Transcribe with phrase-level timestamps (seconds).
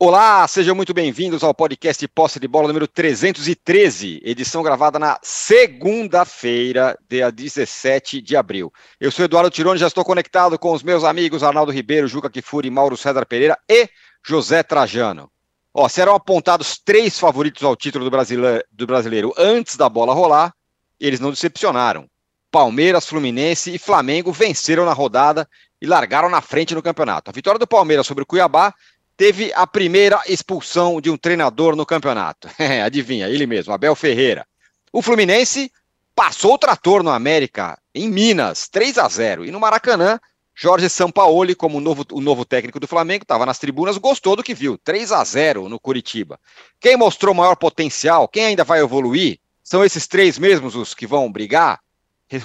[0.00, 6.96] Olá, sejam muito bem-vindos ao podcast Posse de Bola número 313, edição gravada na segunda-feira,
[7.10, 8.72] dia 17 de abril.
[9.00, 12.70] Eu sou Eduardo Tironi, já estou conectado com os meus amigos Arnaldo Ribeiro, Juca Kifuri,
[12.70, 13.88] Mauro César Pereira e
[14.24, 15.28] José Trajano.
[15.74, 20.54] Ó, serão apontados três favoritos ao título do brasileiro, do brasileiro antes da bola rolar,
[21.00, 22.08] eles não decepcionaram.
[22.52, 25.46] Palmeiras, Fluminense e Flamengo venceram na rodada
[25.82, 27.30] e largaram na frente no campeonato.
[27.30, 28.72] A vitória do Palmeiras sobre o Cuiabá
[29.18, 32.48] teve a primeira expulsão de um treinador no campeonato.
[32.58, 34.46] É, adivinha, ele mesmo, Abel Ferreira.
[34.92, 35.70] O Fluminense
[36.14, 40.20] passou o trator no América, em Minas, 3 a 0 E no Maracanã,
[40.54, 44.42] Jorge Sampaoli, como o novo, o novo técnico do Flamengo, estava nas tribunas, gostou do
[44.42, 44.78] que viu.
[44.78, 46.38] 3 a 0 no Curitiba.
[46.80, 51.30] Quem mostrou maior potencial, quem ainda vai evoluir, são esses três mesmos os que vão
[51.30, 51.80] brigar?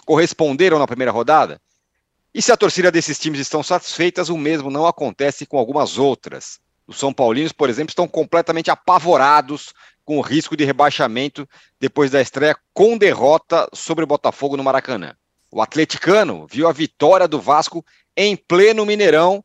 [0.05, 1.61] Corresponderam na primeira rodada?
[2.33, 6.59] E se a torcida desses times estão satisfeitas, o mesmo não acontece com algumas outras.
[6.87, 9.71] Os São Paulinos, por exemplo, estão completamente apavorados
[10.03, 11.47] com o risco de rebaixamento
[11.79, 15.15] depois da estreia com derrota sobre o Botafogo no Maracanã.
[15.51, 17.85] O atleticano viu a vitória do Vasco
[18.17, 19.43] em pleno Mineirão.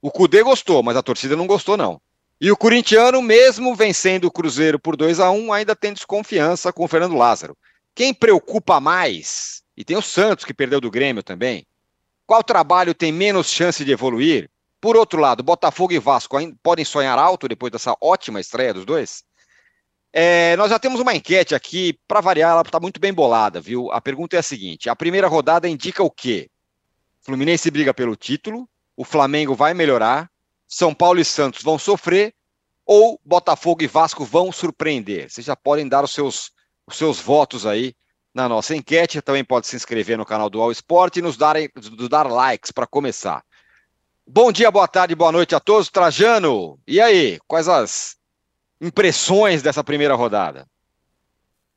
[0.00, 2.00] O Cudê gostou, mas a torcida não gostou, não.
[2.40, 6.84] E o corintiano, mesmo vencendo o Cruzeiro por 2 a 1 ainda tem desconfiança com
[6.84, 7.56] o Fernando Lázaro.
[7.96, 9.64] Quem preocupa mais?
[9.76, 11.66] E tem o Santos, que perdeu do Grêmio também.
[12.28, 14.50] Qual trabalho tem menos chance de evoluir?
[14.82, 19.24] Por outro lado, Botafogo e Vasco podem sonhar alto depois dessa ótima estreia dos dois?
[20.12, 23.90] É, nós já temos uma enquete aqui, para variar, ela está muito bem bolada, viu?
[23.90, 26.50] A pergunta é a seguinte: a primeira rodada indica o quê?
[27.22, 30.30] Fluminense briga pelo título, o Flamengo vai melhorar,
[30.66, 32.34] São Paulo e Santos vão sofrer,
[32.84, 35.30] ou Botafogo e Vasco vão surpreender?
[35.30, 36.52] Vocês já podem dar os seus,
[36.86, 37.94] os seus votos aí
[38.34, 39.22] na nossa enquete.
[39.22, 41.56] Também pode se inscrever no canal do All Sport e nos dar,
[41.96, 43.42] nos dar likes para começar.
[44.26, 45.88] Bom dia, boa tarde, boa noite a todos.
[45.88, 47.38] Trajano, e aí?
[47.46, 48.16] Quais as
[48.80, 50.66] impressões dessa primeira rodada?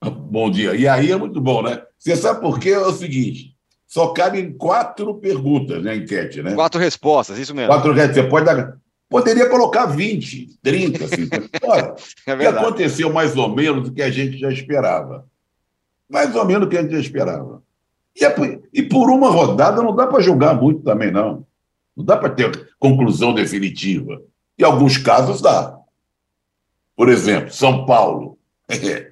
[0.03, 0.75] Bom dia.
[0.75, 1.81] E aí é muito bom, né?
[1.97, 2.71] Você sabe por quê?
[2.71, 3.55] É o seguinte:
[3.87, 6.55] só cabem quatro perguntas na enquete, né?
[6.55, 7.71] Quatro respostas, isso mesmo.
[7.71, 8.23] Quatro respostas.
[8.23, 8.77] Você pode dar.
[9.09, 11.49] Poderia colocar 20, 30, 50.
[11.63, 11.95] Olha,
[12.25, 15.27] é o que aconteceu mais ou menos do que a gente já esperava.
[16.11, 17.63] Mais ou menos o que a gente esperava.
[18.15, 21.45] E, é, e por uma rodada não dá para julgar muito também, não.
[21.95, 24.21] Não dá para ter conclusão definitiva.
[24.59, 25.79] Em alguns casos dá.
[26.95, 28.37] Por exemplo, São Paulo.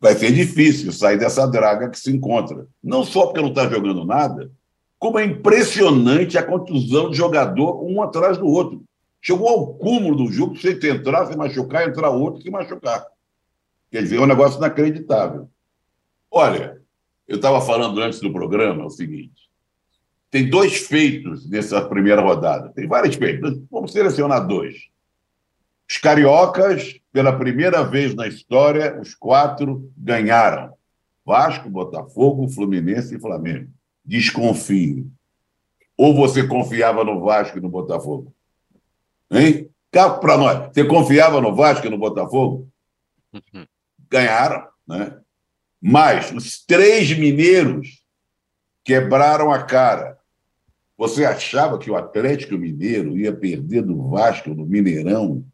[0.00, 2.66] Vai ser difícil sair dessa draga que se encontra.
[2.82, 4.50] Não só porque não está jogando nada,
[4.98, 8.82] como é impressionante a contusão de jogador um atrás do outro.
[9.20, 13.06] Chegou ao cúmulo do jogo, você entrar, se machucar, entrar outro, se machucar.
[13.92, 15.48] Quer dizer, é um negócio inacreditável.
[16.34, 16.80] Olha,
[17.28, 19.50] eu estava falando antes do programa o seguinte:
[20.30, 22.70] tem dois feitos nessa primeira rodada.
[22.70, 23.62] Tem vários feitos.
[23.70, 24.88] Vamos selecionar dois.
[25.88, 30.72] Os cariocas, pela primeira vez na história, os quatro ganharam.
[31.24, 33.70] Vasco, Botafogo, Fluminense e Flamengo.
[34.02, 35.06] Desconfie.
[35.98, 38.34] Ou você confiava no Vasco e no Botafogo?
[39.30, 39.68] Hein?
[39.90, 40.72] Capo para nós.
[40.72, 42.66] Você confiava no Vasco e no Botafogo?
[43.34, 43.66] Uhum.
[44.10, 45.20] Ganharam, né?
[45.82, 48.04] Mas os três mineiros
[48.84, 50.16] quebraram a cara.
[50.96, 55.44] Você achava que o Atlético Mineiro ia perder do Vasco no Mineirão?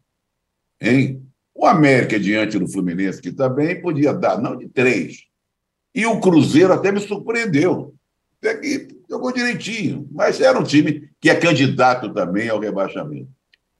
[0.79, 1.25] Hein?
[1.55, 5.23] O América, diante do Fluminense, que também podia dar, não de três.
[5.95, 7.95] E o Cruzeiro até me surpreendeu.
[8.37, 13.29] Até que jogou direitinho, mas era um time que é candidato também ao rebaixamento.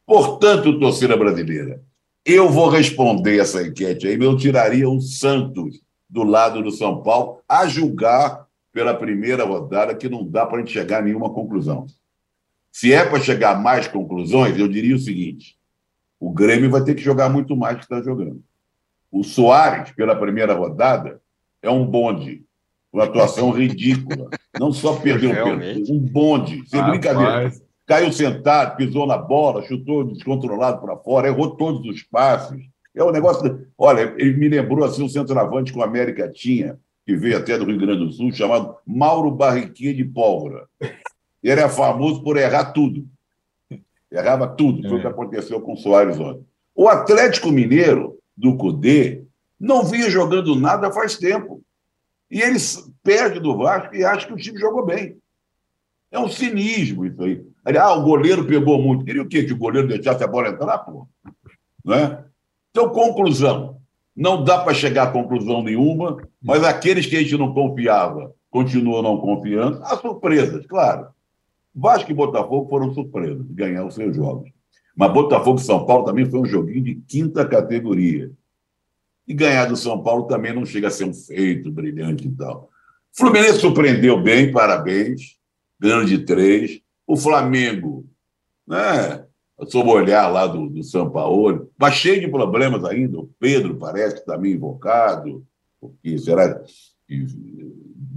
[0.03, 1.81] Portanto, torcida brasileira,
[2.25, 7.39] eu vou responder essa enquete aí, eu tiraria o Santos do lado do São Paulo,
[7.47, 11.85] a julgar pela primeira rodada que não dá para a gente chegar a nenhuma conclusão.
[12.71, 15.57] Se é para chegar a mais conclusões, eu diria o seguinte:
[16.19, 18.41] o Grêmio vai ter que jogar muito mais do que está jogando.
[19.11, 21.21] O Soares, pela primeira rodada,
[21.61, 22.43] é um bonde.
[22.91, 24.29] Uma atuação ridícula.
[24.59, 26.67] Não só perdeu o pênalti, um bonde.
[26.67, 27.51] Sem brincadeira.
[27.85, 32.63] Caiu sentado, pisou na bola, chutou descontrolado para fora, errou todos os passes.
[32.95, 33.67] É um negócio.
[33.77, 37.65] Olha, ele me lembrou assim um centroavante que o América tinha que veio até do
[37.65, 40.67] Rio Grande do Sul, chamado Mauro Barriquinha de Pólvora.
[41.41, 43.07] Ele é famoso por errar tudo.
[44.11, 44.87] Errava tudo.
[44.87, 45.09] Foi o que é.
[45.09, 46.45] aconteceu com o Soares ontem.
[46.75, 49.23] O Atlético Mineiro, do Cudê,
[49.59, 51.63] não vinha jogando nada faz tempo.
[52.29, 52.59] E ele
[53.01, 55.17] perde do Vasco e acha que o time jogou bem.
[56.11, 57.43] É um cinismo isso aí.
[57.65, 59.03] Ah, o goleiro pegou muito.
[59.03, 59.43] Queria o quê?
[59.43, 61.07] Que o goleiro deixasse a bola entrar, pô?
[61.83, 62.23] Não é?
[62.71, 63.77] Então, conclusão.
[64.15, 69.01] Não dá para chegar a conclusão nenhuma, mas aqueles que a gente não confiava continuam
[69.01, 69.81] não confiando.
[69.83, 71.07] Há surpresas, claro.
[71.73, 74.49] Vasco e Botafogo foram surpresas, ganhar os seus jogos.
[74.95, 78.31] Mas Botafogo e São Paulo também foi um joguinho de quinta categoria.
[79.25, 82.69] E ganhar do São Paulo também não chega a ser um feito brilhante e tal.
[83.13, 85.37] O Fluminense surpreendeu bem, parabéns,
[85.79, 86.81] ganhando de três.
[87.07, 88.05] O Flamengo,
[88.67, 89.23] né?
[89.67, 93.19] Sob o olhar lá do, do São Paulo, mas cheio de problemas ainda.
[93.19, 95.45] O Pedro parece que também invocado,
[95.79, 96.61] porque será
[97.07, 97.25] que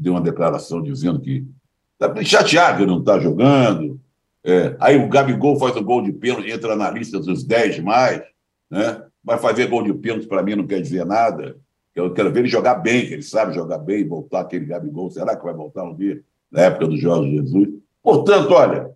[0.02, 1.46] deu uma declaração dizendo que
[1.94, 4.00] está chateado que não está jogando.
[4.44, 8.22] É, aí o Gabigol faz o gol de pênalti, entra na lista dos 10 mais,
[8.70, 9.04] né?
[9.22, 11.56] Vai fazer gol de pênalti para mim não quer dizer nada.
[11.94, 15.10] Eu quero ver ele jogar bem, que ele sabe jogar bem, voltar aquele Gabigol.
[15.10, 16.20] Será que vai voltar um dia?
[16.50, 17.68] Na época do Jorge Jesus.
[18.02, 18.90] Portanto, olha,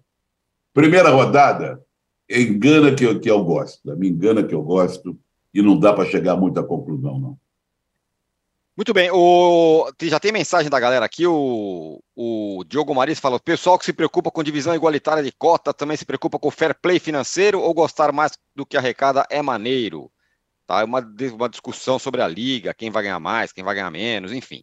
[0.75, 1.81] primeira rodada,
[2.31, 3.97] engana que eu, que eu gosto.
[3.97, 5.19] Me engana que eu gosto
[5.53, 7.39] e não dá para chegar a muita conclusão, não.
[8.77, 9.91] Muito bem, o...
[10.03, 11.27] já tem mensagem da galera aqui.
[11.27, 15.73] O, o Diogo Maris fala: o pessoal que se preocupa com divisão igualitária de cota
[15.73, 20.13] também se preocupa com fair play financeiro ou gostar mais do que arrecada é maneiro.
[20.67, 20.83] Tá?
[20.83, 21.01] É uma,
[21.33, 24.63] uma discussão sobre a liga, quem vai ganhar mais, quem vai ganhar menos, enfim.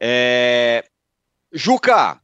[0.00, 0.82] É...
[1.52, 2.18] Juca,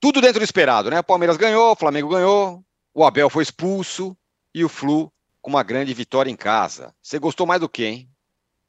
[0.00, 1.02] tudo dentro do esperado, né?
[1.02, 2.64] Palmeiras ganhou, Flamengo ganhou,
[2.94, 4.16] o Abel foi expulso
[4.54, 5.12] e o Flu
[5.42, 6.94] com uma grande vitória em casa.
[7.02, 8.08] Você gostou mais do que, hein?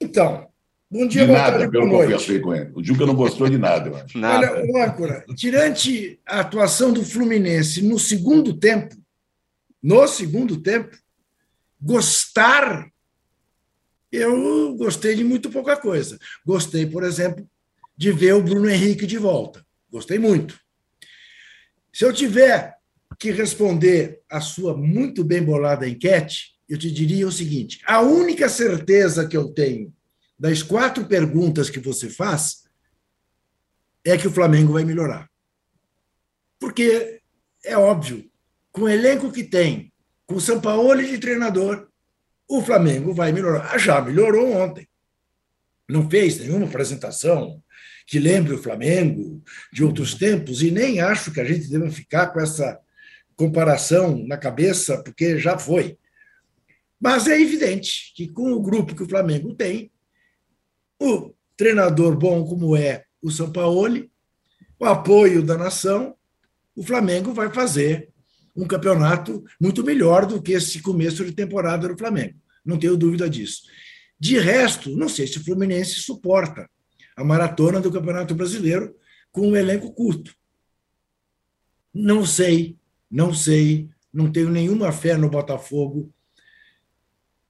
[0.01, 0.49] Então,
[0.89, 2.39] Bom dia, de boa nada, tarde, boa noite.
[2.39, 2.71] Com ele.
[2.75, 4.17] O Juca não gostou de nada, eu acho.
[4.17, 4.51] Nada.
[4.51, 8.95] Olha, o âncora, tirante a atuação do Fluminense no segundo tempo,
[9.81, 10.95] no segundo tempo,
[11.81, 12.87] gostar,
[14.11, 16.19] eu gostei de muito pouca coisa.
[16.45, 17.47] Gostei, por exemplo,
[17.97, 19.65] de ver o Bruno Henrique de volta.
[19.91, 20.59] Gostei muito.
[21.91, 22.75] Se eu tiver
[23.19, 28.49] que responder a sua muito bem bolada enquete, eu te diria o seguinte: a única
[28.49, 29.93] certeza que eu tenho
[30.37, 32.65] das quatro perguntas que você faz,
[34.03, 35.29] é que o Flamengo vai melhorar.
[36.59, 37.21] Porque
[37.63, 38.29] é óbvio,
[38.71, 39.91] com o elenco que tem,
[40.25, 41.87] com o São Paulo de treinador,
[42.47, 43.71] o Flamengo vai melhorar.
[43.73, 44.87] Ah, já melhorou ontem.
[45.89, 47.63] Não fez nenhuma apresentação
[48.05, 49.41] que lembre o Flamengo
[49.73, 52.79] de outros tempos, e nem acho que a gente deva ficar com essa
[53.35, 55.97] comparação na cabeça, porque já foi.
[56.99, 59.91] Mas é evidente que com o grupo que o Flamengo tem,
[60.99, 64.09] o treinador bom como é o São Paulo,
[64.79, 66.15] o apoio da nação,
[66.75, 68.09] o Flamengo vai fazer
[68.55, 72.39] um campeonato muito melhor do que esse começo de temporada do Flamengo.
[72.63, 73.63] Não tenho dúvida disso.
[74.19, 76.69] De resto, não sei se o Fluminense suporta
[77.15, 78.95] a maratona do Campeonato Brasileiro
[79.31, 80.33] com um elenco curto.
[81.93, 82.77] Não sei,
[83.09, 86.11] não sei, não tenho nenhuma fé no Botafogo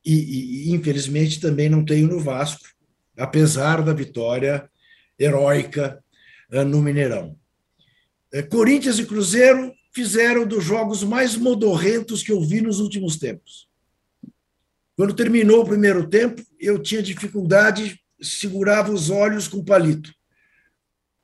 [0.04, 2.75] e, e infelizmente também não tenho no Vasco
[3.18, 4.69] apesar da vitória
[5.18, 6.04] heróica
[6.52, 7.38] eh, no Mineirão.
[8.31, 13.69] Eh, Corinthians e Cruzeiro fizeram dos jogos mais modorrentos que eu vi nos últimos tempos.
[14.96, 20.13] Quando terminou o primeiro tempo, eu tinha dificuldade, segurava os olhos com palito,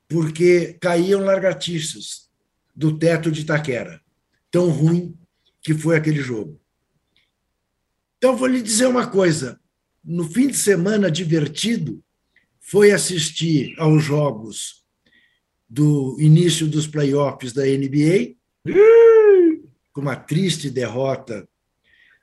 [0.08, 2.30] porque caíam largatiças
[2.74, 4.01] do teto de Itaquera.
[4.52, 5.18] Tão ruim
[5.60, 6.60] que foi aquele jogo.
[8.18, 9.60] Então, vou lhe dizer uma coisa:
[10.04, 12.00] no fim de semana divertido
[12.60, 14.84] foi assistir aos jogos
[15.68, 18.36] do início dos playoffs da NBA,
[19.92, 21.48] com uma triste derrota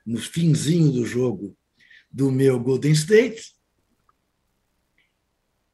[0.06, 1.56] no finzinho do jogo
[2.10, 3.54] do meu Golden State,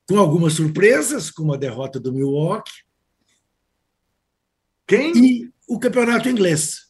[0.09, 2.85] com algumas surpresas, como a derrota do Milwaukee.
[4.87, 5.13] Quem?
[5.17, 6.87] E o campeonato inglês.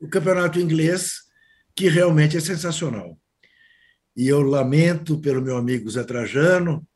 [0.00, 1.20] O campeonato inglês,
[1.74, 3.18] que realmente é sensacional.
[4.16, 6.86] E eu lamento pelo meu amigo Zé Trajano,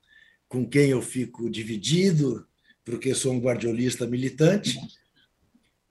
[0.48, 2.46] com quem eu fico dividido,
[2.84, 4.78] porque sou um guardiolista militante,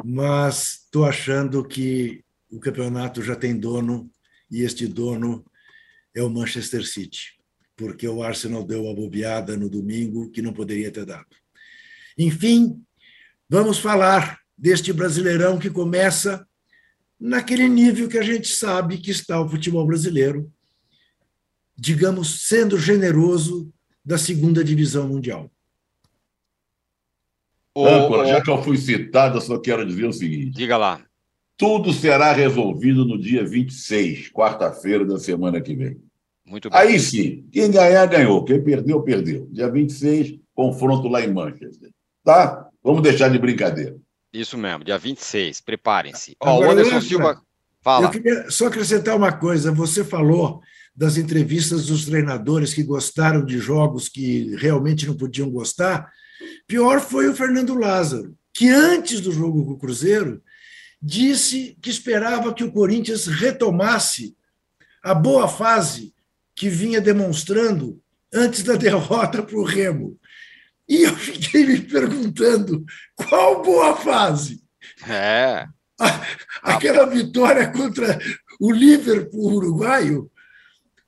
[0.04, 4.10] mas estou achando que o campeonato já tem dono
[4.52, 5.44] e este dono
[6.14, 7.34] é o Manchester City,
[7.76, 11.36] porque o Arsenal deu uma bobeada no domingo que não poderia ter dado.
[12.18, 12.85] Enfim,
[13.50, 16.48] vamos falar deste Brasileirão que começa
[17.20, 20.52] naquele nível que a gente sabe que está o futebol brasileiro,
[21.78, 23.72] digamos, sendo generoso
[24.04, 25.50] da segunda divisão mundial.
[27.78, 30.52] Âncora, já que eu fui citado, eu só quero dizer o seguinte.
[30.52, 31.04] Diga lá.
[31.58, 36.02] Tudo será resolvido no dia 26, quarta-feira da semana que vem.
[36.46, 36.80] Muito bem.
[36.80, 38.44] Aí sim, quem ganhar, ganhou.
[38.46, 39.48] Quem perdeu, perdeu.
[39.52, 41.90] Dia 26, confronto lá em Manchester.
[42.24, 42.70] Tá?
[42.86, 43.98] Vamos deixar de brincadeira.
[44.32, 45.60] Isso mesmo, dia 26.
[45.62, 46.38] Preparem-se.
[46.40, 47.42] Ó, o Anderson Silva.
[47.82, 48.06] Fala.
[48.06, 49.72] Eu queria só acrescentar uma coisa.
[49.72, 50.62] Você falou
[50.96, 56.12] das entrevistas dos treinadores que gostaram de jogos que realmente não podiam gostar.
[56.68, 60.44] Pior foi o Fernando Lázaro, que antes do jogo com o Cruzeiro
[61.02, 64.36] disse que esperava que o Corinthians retomasse
[65.04, 66.14] a boa fase
[66.56, 68.00] que vinha demonstrando
[68.32, 70.20] antes da derrota para o Remo.
[70.88, 74.64] E eu fiquei me perguntando qual boa fase?
[75.08, 75.68] É.
[76.62, 78.20] Aquela vitória contra
[78.60, 80.32] o Liverpool uruguaio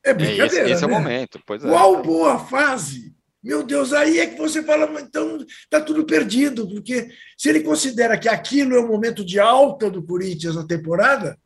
[0.04, 0.70] é brincadeira.
[0.70, 0.94] É esse, esse né?
[0.94, 1.42] é o momento.
[1.46, 1.68] Pois é.
[1.70, 3.16] Qual boa fase?
[3.44, 8.18] Meu Deus, aí é que você fala, então está tudo perdido, porque se ele considera
[8.18, 11.40] que aquilo é o momento de alta do Corinthians na temporada,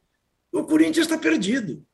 [0.52, 1.86] o Corinthians está perdido.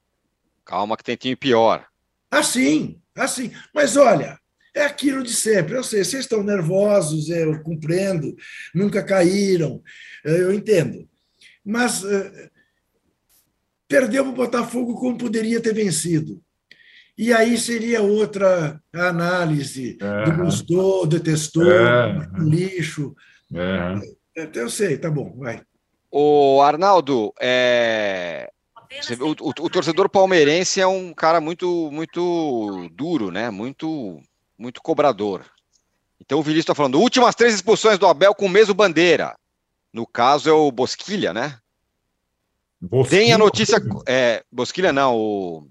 [0.63, 1.85] Calma que tem time pior.
[2.29, 3.51] Assim, assim.
[3.73, 4.39] Mas olha,
[4.77, 5.75] é aquilo de sempre.
[5.75, 8.35] Eu sei, vocês estão nervosos, eu compreendo,
[8.73, 9.81] nunca caíram,
[10.23, 11.07] eu entendo.
[11.65, 12.31] Mas uh,
[13.87, 16.41] perdeu para o Botafogo como poderia ter vencido.
[17.17, 20.25] E aí seria outra análise é.
[20.25, 22.29] do gostou, detestou, é.
[22.37, 23.15] lixo.
[23.53, 24.43] É.
[24.43, 25.61] Até eu sei, tá bom, vai.
[26.11, 28.49] O Arnaldo, é...
[29.19, 33.49] o, o, o, torcedor palmeirense é um cara muito, muito duro, né?
[33.49, 34.21] Muito,
[34.57, 35.45] muito cobrador.
[36.19, 39.35] Então o Vinícius está falando, últimas três expulsões do Abel com o mesmo bandeira.
[39.93, 41.59] No caso é o Bosquilha, né?
[42.81, 43.21] Bosquilha.
[43.21, 43.77] Tem a notícia.
[44.07, 45.67] É, Bosquilha não, o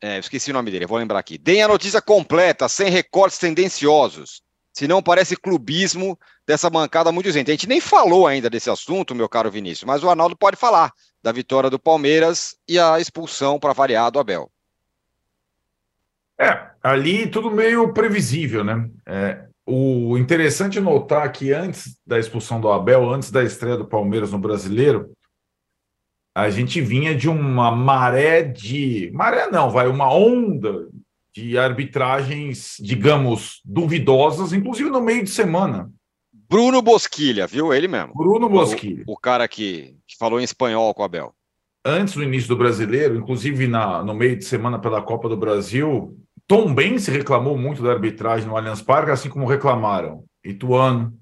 [0.00, 1.36] é, esqueci o nome dele, vou lembrar aqui.
[1.36, 4.42] Deem a notícia completa, sem recortes tendenciosos.
[4.72, 7.50] Senão parece clubismo dessa bancada muito gente.
[7.50, 10.92] A gente nem falou ainda desse assunto, meu caro Vinícius, mas o Arnaldo pode falar
[11.22, 14.50] da vitória do Palmeiras e a expulsão para variar do Abel.
[16.40, 18.88] É, ali tudo meio previsível, né?
[19.06, 24.32] É, o interessante notar que antes da expulsão do Abel, antes da estreia do Palmeiras
[24.32, 25.12] no Brasileiro,
[26.34, 29.10] a gente vinha de uma maré de.
[29.12, 30.88] Maré não, vai, uma onda
[31.32, 35.90] de arbitragens, digamos, duvidosas, inclusive no meio de semana.
[36.48, 37.72] Bruno Bosquilha, viu?
[37.72, 38.12] Ele mesmo.
[38.14, 39.04] Bruno Bosquilha.
[39.06, 41.32] O, o cara que, que, falou em espanhol com o Abel.
[41.84, 46.18] Antes do início do brasileiro, inclusive na, no meio de semana pela Copa do Brasil,
[46.50, 51.16] Tom se reclamou muito da arbitragem no Allianz Parque, assim como reclamaram Ituano,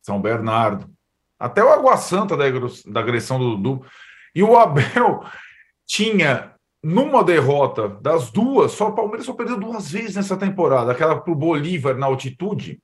[0.00, 0.88] São Bernardo,
[1.36, 3.84] até o Água Santa da, agressão do Dudu.
[4.32, 5.24] E o Abel
[5.84, 11.20] tinha, numa derrota das duas, só o Palmeiras só perdeu duas vezes nessa temporada, aquela
[11.20, 12.80] para o Bolívar na altitude.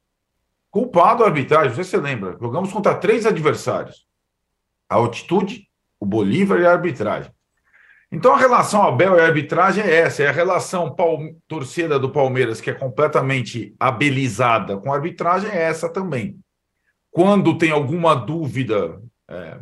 [0.72, 2.36] Culpado a arbitragem, sei se você lembra.
[2.40, 4.04] Jogamos contra três adversários:
[4.90, 5.70] a altitude,
[6.00, 7.30] o Bolívar e a arbitragem.
[8.14, 10.94] Então a relação Abel e arbitragem é essa: é a relação
[11.49, 16.38] torcida do Palmeiras, que é completamente abelizada com a arbitragem, é essa também.
[17.11, 19.59] Quando tem alguma dúvida é,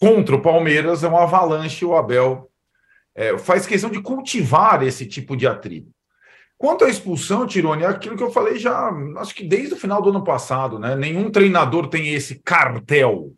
[0.00, 1.84] contra o Palmeiras é um avalanche.
[1.84, 2.48] O Abel
[3.12, 5.90] é, faz questão de cultivar esse tipo de atrito.
[6.56, 10.00] Quanto à expulsão, Tirone, é aquilo que eu falei já, acho que desde o final
[10.00, 10.94] do ano passado, né?
[10.94, 13.32] Nenhum treinador tem esse cartel.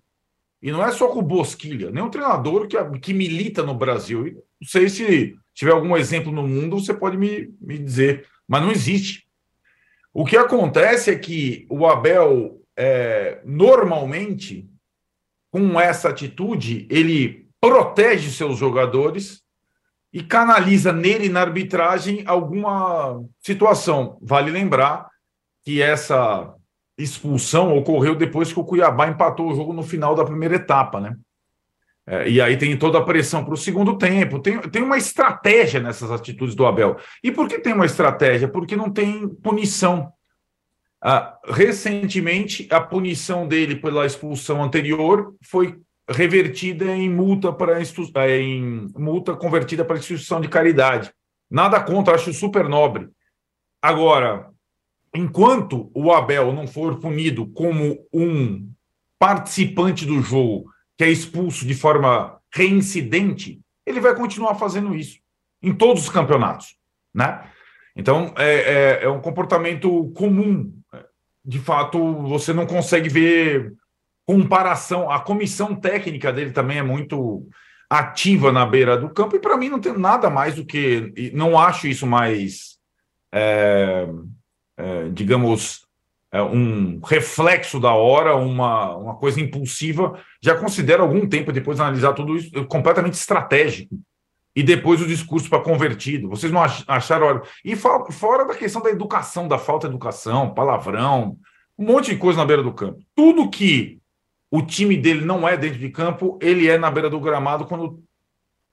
[0.60, 4.44] E não é só com o Bosquilha, nenhum treinador que, que milita no Brasil.
[4.60, 8.72] Não sei se tiver algum exemplo no mundo, você pode me, me dizer, mas não
[8.72, 9.28] existe.
[10.12, 14.68] O que acontece é que o Abel, é, normalmente,
[15.50, 19.42] com essa atitude, ele protege seus jogadores
[20.12, 24.18] e canaliza nele na arbitragem alguma situação.
[24.20, 25.08] Vale lembrar
[25.62, 26.54] que essa
[26.99, 31.17] expulsão ocorreu depois que o Cuiabá empatou o jogo no final da primeira etapa, né?
[32.07, 34.40] É, e aí tem toda a pressão para o segundo tempo.
[34.40, 36.97] Tem, tem uma estratégia nessas atitudes do Abel.
[37.23, 38.49] E por que tem uma estratégia?
[38.49, 40.11] Porque não tem punição.
[41.02, 45.78] Ah, recentemente, a punição dele pela expulsão anterior foi
[46.09, 51.12] revertida em multa para eh, em multa convertida para instituição de caridade.
[51.50, 53.09] Nada contra, acho super nobre.
[53.83, 54.50] Agora,
[55.18, 58.70] enquanto o Abel não for punido como um
[59.18, 65.18] participante do jogo que é expulso de forma reincidente, ele vai continuar fazendo isso
[65.62, 66.76] em todos os campeonatos,
[67.14, 67.44] né?
[67.96, 70.72] Então é, é, é um comportamento comum
[71.48, 73.72] de fato, você não consegue ver
[74.26, 75.10] comparação.
[75.10, 77.48] A comissão técnica dele também é muito
[77.88, 81.32] ativa na beira do campo, e para mim não tem nada mais do que.
[81.32, 82.76] Não acho isso mais,
[83.32, 84.06] é,
[84.78, 85.87] é, digamos,
[86.30, 90.20] é um reflexo da hora, uma, uma coisa impulsiva.
[90.40, 93.99] Já considero algum tempo, depois de analisar tudo isso, completamente estratégico
[94.54, 96.28] e depois o discurso para convertido.
[96.28, 97.42] Vocês não acharam.
[97.64, 101.37] E fora da questão da educação, da falta de educação, palavrão,
[101.78, 103.00] um monte de coisa na beira do campo.
[103.14, 103.99] Tudo que
[104.50, 108.02] o time dele não é dentro de campo, ele é na beira do gramado quando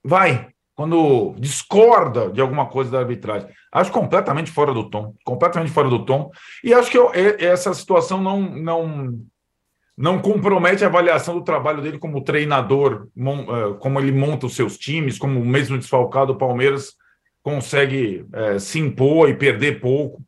[0.04, 3.50] vai, quando discorda de alguma coisa da arbitragem.
[3.72, 6.30] Acho completamente fora do tom, completamente fora do tom.
[6.64, 9.20] E acho que eu, essa situação não, não,
[9.98, 14.78] não compromete a avaliação do trabalho dele como treinador, eh, como ele monta os seus
[14.78, 16.94] times, como mesmo desfalcado o Palmeiras
[17.42, 20.22] consegue é, se impor e perder pouco.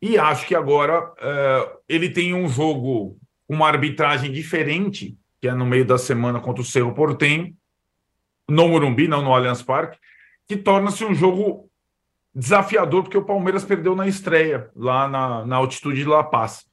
[0.00, 3.16] E acho que agora é, ele tem um jogo,
[3.48, 7.54] uma arbitragem diferente, que é no meio da semana contra o Cerro Portenho,
[8.50, 9.98] no Morumbi, não no Allianz Parque,
[10.46, 11.70] que torna-se um jogo
[12.34, 16.64] desafiador, porque o Palmeiras perdeu na estreia, lá na, na altitude de La Paz.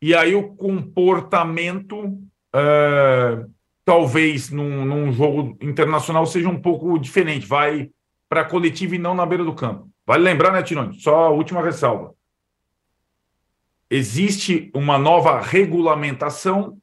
[0.00, 2.18] E aí o comportamento,
[2.54, 3.44] é,
[3.84, 7.46] talvez num, num, jogo internacional, seja um pouco diferente.
[7.46, 7.90] Vai
[8.28, 9.88] para a coletiva e não na beira do campo.
[10.06, 10.98] Vale lembrar, né, Tironi?
[11.00, 12.14] Só a última ressalva.
[13.90, 16.78] Existe uma nova regulamentação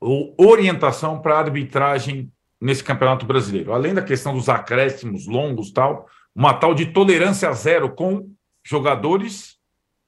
[0.00, 2.30] ou orientação para arbitragem
[2.62, 3.72] nesse Campeonato Brasileiro.
[3.72, 8.30] Além da questão dos acréscimos longos tal, uma tal de tolerância zero com
[8.64, 9.58] jogadores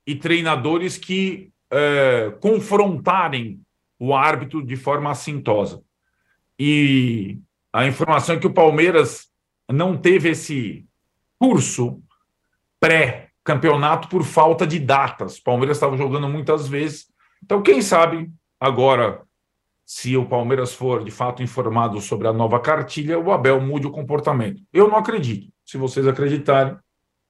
[0.07, 3.61] e treinadores que é, confrontarem
[3.99, 5.83] o árbitro de forma assintosa.
[6.57, 7.39] E
[7.73, 9.29] a informação é que o Palmeiras
[9.69, 10.87] não teve esse
[11.41, 12.01] curso
[12.79, 15.39] pré-campeonato por falta de datas.
[15.39, 17.07] O Palmeiras estava jogando muitas vezes.
[17.43, 18.31] Então, quem sabe
[18.61, 19.23] agora,
[19.85, 23.91] se o Palmeiras for de fato informado sobre a nova cartilha, o Abel mude o
[23.91, 24.63] comportamento.
[24.73, 25.53] Eu não acredito.
[25.65, 26.77] Se vocês acreditarem,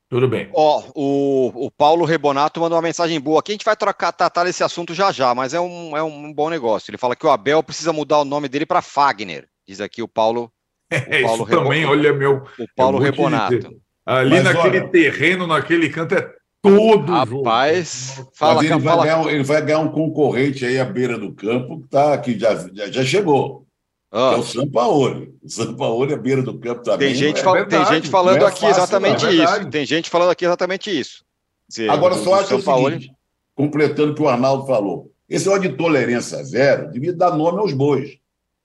[0.09, 0.49] tudo bem.
[0.55, 3.53] Ó, o, o Paulo Rebonato mandou uma mensagem boa aqui.
[3.53, 6.49] A gente vai trocar, tratar esse assunto já já, mas é um, é um bom
[6.49, 6.91] negócio.
[6.91, 9.49] Ele fala que o Abel precisa mudar o nome dele para Fagner.
[9.67, 10.53] Diz aqui o Paulo.
[10.91, 11.63] É, o Paulo isso Rebo...
[11.63, 12.45] também, olha meu.
[12.59, 13.75] O Paulo Rebonato.
[14.07, 14.89] Ali mas, naquele olha...
[14.91, 16.31] terreno, naquele canto, é
[16.65, 18.31] todo Rapaz, jogo.
[18.35, 18.97] Fala, mas ele, fala...
[18.97, 22.39] Vai ganhar, ele vai ganhar um concorrente aí à beira do campo que, tá, que
[22.39, 23.67] já, já, já chegou.
[24.11, 24.33] Ah.
[24.35, 25.35] é o Sampaoli.
[25.43, 27.09] O Sampaoli à beira do campo também.
[27.09, 27.53] Tem gente, é fal...
[27.53, 29.71] verdade, tem gente falando é aqui fácil, exatamente isso.
[29.71, 31.25] Tem gente falando aqui exatamente isso.
[31.69, 33.13] Dizer, Agora, só acho o seguinte,
[33.55, 35.13] completando o que o Arnaldo falou.
[35.29, 38.19] Esse negócio de tolerância zero devia dar nome aos bois.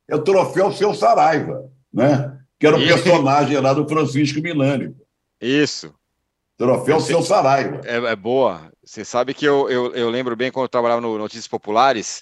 [0.08, 2.40] É o troféu Seu Saraiva, né?
[2.60, 4.94] que era o personagem lá do Francisco Milani.
[5.42, 5.94] Isso.
[6.60, 7.80] Troféu Seu Saraiva.
[7.86, 8.70] É, é, boa.
[8.84, 12.22] Você sabe que eu, eu, eu lembro bem quando eu trabalhava no Notícias Populares,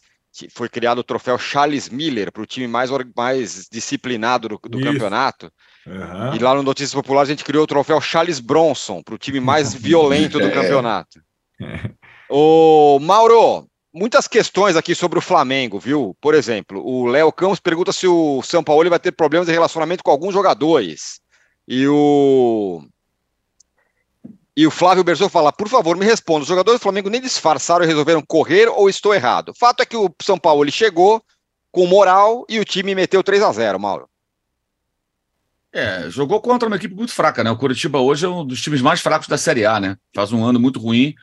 [0.53, 5.51] foi criado o troféu Charles Miller para o time mais, mais disciplinado do, do campeonato.
[5.87, 6.35] Uhum.
[6.35, 9.39] E lá no Notícias Populares a gente criou o troféu Charles Bronson para o time
[9.39, 10.51] mais violento do é.
[10.51, 11.19] campeonato.
[12.29, 16.15] Ô, Mauro, muitas questões aqui sobre o Flamengo, viu?
[16.21, 20.03] Por exemplo, o Léo Campos pergunta se o São Paulo vai ter problemas de relacionamento
[20.03, 21.21] com alguns jogadores.
[21.67, 22.83] E o
[24.57, 26.41] e o Flávio Berzou fala: por favor, me responda.
[26.41, 29.53] Os jogadores do Flamengo nem disfarçaram e resolveram correr ou estou errado?
[29.53, 31.23] Fato é que o São Paulo ele chegou
[31.71, 34.09] com moral e o time meteu 3 a 0 Mauro.
[35.71, 37.51] É, jogou contra uma equipe muito fraca, né?
[37.51, 39.95] O Curitiba hoje é um dos times mais fracos da Série A, né?
[40.15, 41.13] Faz um ano muito ruim,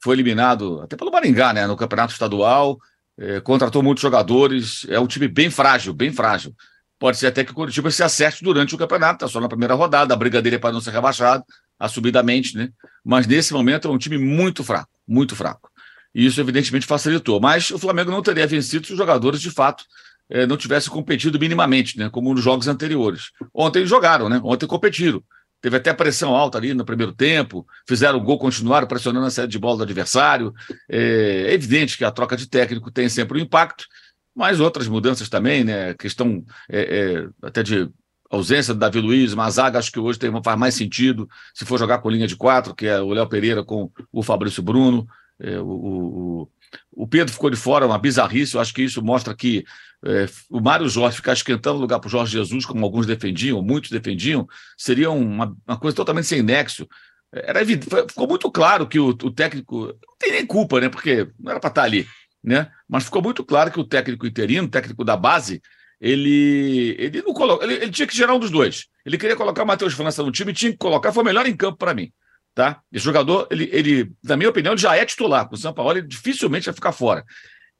[0.00, 1.66] foi eliminado até pelo Maringá, né?
[1.66, 2.78] No campeonato estadual,
[3.18, 6.54] é, contratou muitos jogadores, é um time bem frágil, bem frágil.
[7.00, 9.74] Pode ser até que o Curitiba se acerte durante o campeonato, tá só na primeira
[9.74, 11.42] rodada, a briga dele é para não ser rebaixado,
[11.78, 12.70] assumidamente, né?
[13.04, 15.70] Mas nesse momento é um time muito fraco, muito fraco.
[16.14, 17.40] E isso, evidentemente, facilitou.
[17.40, 19.84] Mas o Flamengo não teria vencido se os jogadores, de fato,
[20.30, 22.08] eh, não tivessem competido minimamente, né?
[22.10, 23.30] Como nos jogos anteriores.
[23.54, 24.40] Ontem jogaram, né?
[24.42, 25.22] Ontem competiram.
[25.60, 29.50] Teve até pressão alta ali no primeiro tempo, fizeram o gol, continuaram pressionando a saída
[29.50, 30.52] de bola do adversário.
[30.88, 33.86] É evidente que a troca de técnico tem sempre um impacto,
[34.34, 35.94] mas outras mudanças também, né?
[35.94, 37.88] Questão é, é, até de
[38.30, 41.78] ausência do Davi Luiz, uma zaga acho que hoje tem, faz mais sentido se for
[41.78, 45.06] jogar com linha de quatro, que é o Léo Pereira com o Fabrício Bruno.
[45.38, 46.50] É, o, o,
[46.92, 48.54] o, Pedro ficou de fora, uma bizarrice.
[48.54, 49.64] Eu acho que isso mostra que
[50.04, 53.62] é, o Mário Jorge ficar esquentando o lugar para o Jorge Jesus, como alguns defendiam,
[53.62, 56.86] muitos defendiam, seria uma, uma coisa totalmente sem nexo.
[57.32, 60.88] Era ficou muito claro que o, o, técnico não tem nem culpa, né?
[60.88, 62.06] Porque não era para estar ali,
[62.42, 62.70] né?
[62.88, 65.60] Mas ficou muito claro que o técnico interino, técnico da base,
[66.00, 68.86] ele, ele não coloca, ele, ele, tinha que gerar um dos dois.
[69.04, 71.56] Ele queria colocar o Matheus França no time, tinha que colocar, foi o melhor em
[71.56, 72.12] campo para mim.
[72.54, 72.80] Tá?
[72.92, 75.48] Esse jogador, ele, ele, na minha opinião, já é titular.
[75.50, 77.24] O São Paulo ele dificilmente vai ficar fora.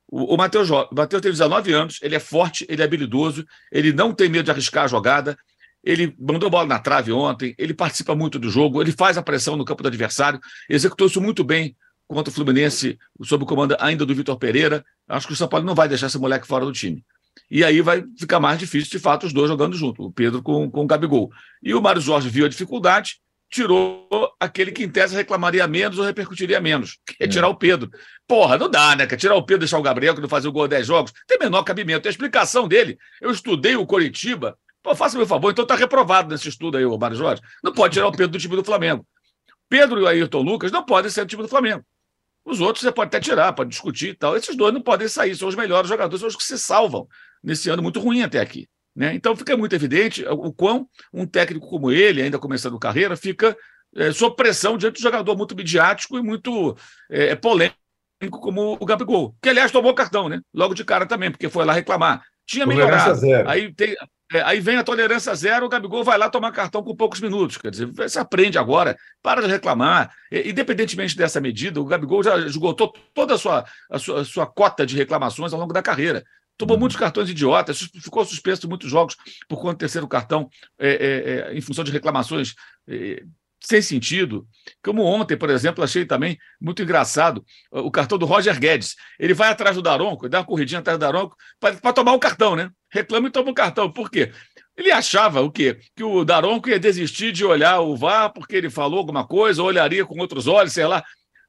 [0.08, 3.92] O, o Matheus, o Matheus tem 19 anos, ele é forte, ele é habilidoso, ele
[3.92, 5.36] não tem medo de arriscar a jogada.
[5.82, 9.56] Ele mandou bola na trave ontem, ele participa muito do jogo, ele faz a pressão
[9.56, 11.76] no campo do adversário, executou isso muito bem
[12.08, 14.84] contra o Fluminense, sob o comando ainda do Vitor Pereira.
[15.08, 17.04] Acho que o São Paulo não vai deixar esse moleque fora do time.
[17.50, 20.70] E aí vai ficar mais difícil, de fato, os dois jogando junto, o Pedro com,
[20.70, 21.30] com o Gabigol.
[21.62, 23.20] E o Mário Jorge viu a dificuldade,
[23.50, 24.08] tirou
[24.40, 27.28] aquele que em tese reclamaria menos ou repercutiria menos, que é, é.
[27.28, 27.90] tirar o Pedro.
[28.26, 29.06] Porra, não dá, né?
[29.06, 31.12] Quer tirar o Pedro e deixar o Gabriel, que não fazia o gol 10 jogos,
[31.26, 32.06] tem menor cabimento.
[32.06, 36.28] E a explicação dele, eu estudei o Coritiba, pô, faça meu favor, então tá reprovado
[36.28, 37.42] nesse estudo aí, o Mário Jorge.
[37.62, 39.06] Não pode tirar o Pedro do time do Flamengo.
[39.68, 41.84] Pedro e o Ayrton Lucas não podem ser do time do Flamengo.
[42.44, 44.36] Os outros você pode até tirar, pode discutir e tal.
[44.36, 47.08] Esses dois não podem sair, são os melhores jogadores, são os que se salvam
[47.42, 48.68] nesse ano muito ruim até aqui.
[48.94, 49.14] Né?
[49.14, 53.56] Então fica muito evidente o quão um técnico como ele, ainda começando carreira, fica
[53.94, 56.76] é, sob pressão diante de um jogador muito midiático e muito
[57.10, 57.76] é, polêmico
[58.30, 60.40] como o Gabigol, que aliás tomou cartão, né?
[60.54, 62.22] Logo de cara também, porque foi lá reclamar.
[62.46, 63.20] Tinha melhorado.
[63.46, 63.94] Aí tem,
[64.32, 67.58] é, aí vem a tolerância zero, o Gabigol vai lá tomar cartão com poucos minutos.
[67.58, 70.12] Quer dizer, você aprende agora, para de reclamar.
[70.32, 74.46] E, independentemente dessa medida, o Gabigol já esgotou toda a sua, a sua, a sua
[74.46, 76.24] cota de reclamações ao longo da carreira.
[76.56, 76.80] Tomou uhum.
[76.80, 79.16] muitos cartões idiotas, ficou suspenso muitos jogos
[79.48, 82.54] por conta do terceiro cartão é, é, é, em função de reclamações
[82.88, 83.22] é,
[83.60, 84.46] sem sentido.
[84.82, 88.94] Como ontem, por exemplo, achei também muito engraçado o cartão do Roger Guedes.
[89.18, 92.54] Ele vai atrás do Daronco, dá uma corridinha atrás do Daronco para tomar o cartão,
[92.54, 92.70] né?
[92.90, 93.90] Reclama e toma o cartão.
[93.90, 94.32] Por quê?
[94.76, 95.78] Ele achava o quê?
[95.96, 99.68] Que o Daronco ia desistir de olhar o VAR porque ele falou alguma coisa, ou
[99.68, 101.02] olharia com outros olhos, sei lá.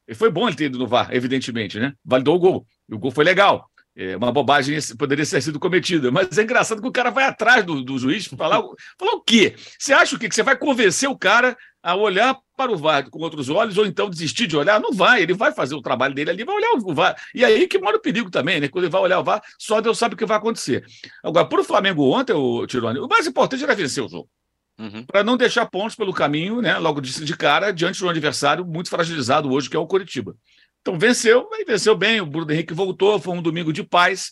[0.08, 1.94] E foi bom ele ter ido no VAR, evidentemente, né?
[2.04, 2.68] Validou o gol.
[2.90, 3.70] E o gol foi legal.
[4.00, 7.66] É, uma bobagem poderia ter sido cometida, mas é engraçado que o cara vai atrás
[7.66, 8.62] do, do juiz para falar,
[8.96, 9.56] falar o quê?
[9.80, 10.30] Você acha o quê?
[10.30, 13.88] Que você vai convencer o cara a olhar para o VAR com outros olhos ou
[13.88, 14.80] então desistir de olhar?
[14.80, 17.16] Não vai, ele vai fazer o trabalho dele ali, vai olhar o VAR.
[17.34, 18.68] E aí que mora o perigo também, né?
[18.68, 20.86] Quando ele vai olhar o VAR, só Deus sabe o que vai acontecer.
[21.24, 24.30] Agora, para o Flamengo ontem, o Tirone, o mais importante era vencer o jogo.
[24.78, 25.04] Uhum.
[25.08, 26.78] Para não deixar pontos pelo caminho, né?
[26.78, 30.36] Logo de, de cara, diante de um adversário muito fragilizado hoje, que é o Coritiba.
[30.88, 32.22] Então venceu, e venceu bem.
[32.22, 34.32] O Bruno Henrique voltou, foi um domingo de paz.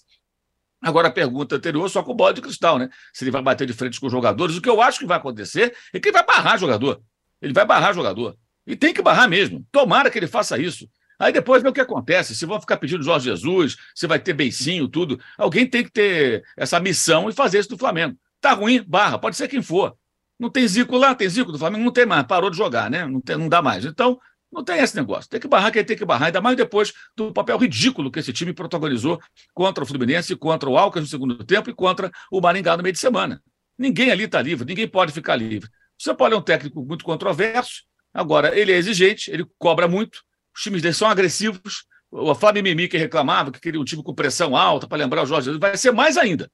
[0.82, 2.88] Agora a pergunta anterior, só com bola de cristal, né?
[3.12, 4.56] Se ele vai bater de frente com os jogadores.
[4.56, 7.02] O que eu acho que vai acontecer é que ele vai barrar jogador.
[7.42, 8.38] Ele vai barrar jogador.
[8.66, 9.68] E tem que barrar mesmo.
[9.70, 10.88] Tomara que ele faça isso.
[11.20, 12.34] Aí depois vê o que acontece.
[12.34, 15.20] Se vão ficar pedindo Jorge Jesus, se vai ter beicinho, tudo.
[15.38, 18.18] Alguém tem que ter essa missão e fazer isso do Flamengo.
[18.40, 19.94] Tá ruim, barra, pode ser quem for.
[20.40, 23.06] Não tem Zico lá, tem Zico do Flamengo, não tem mais, parou de jogar, né?
[23.06, 23.84] Não, tem, não dá mais.
[23.84, 24.18] Então,
[24.56, 25.30] não tem esse negócio.
[25.30, 28.34] Tem que barrar quem tem que barrar, ainda mais depois do papel ridículo que esse
[28.34, 29.20] time protagonizou
[29.54, 32.94] contra o Fluminense, contra o Alcas no segundo tempo e contra o Maringá no meio
[32.94, 33.42] de semana.
[33.78, 35.70] Ninguém ali está livre, ninguém pode ficar livre.
[36.00, 40.22] O São Paulo é um técnico muito controverso, agora ele é exigente, ele cobra muito,
[40.56, 41.86] os times dele são agressivos.
[42.10, 45.26] O Fábio Mimi que reclamava que queria um time com pressão alta para lembrar o
[45.26, 46.50] Jorge vai ser mais ainda.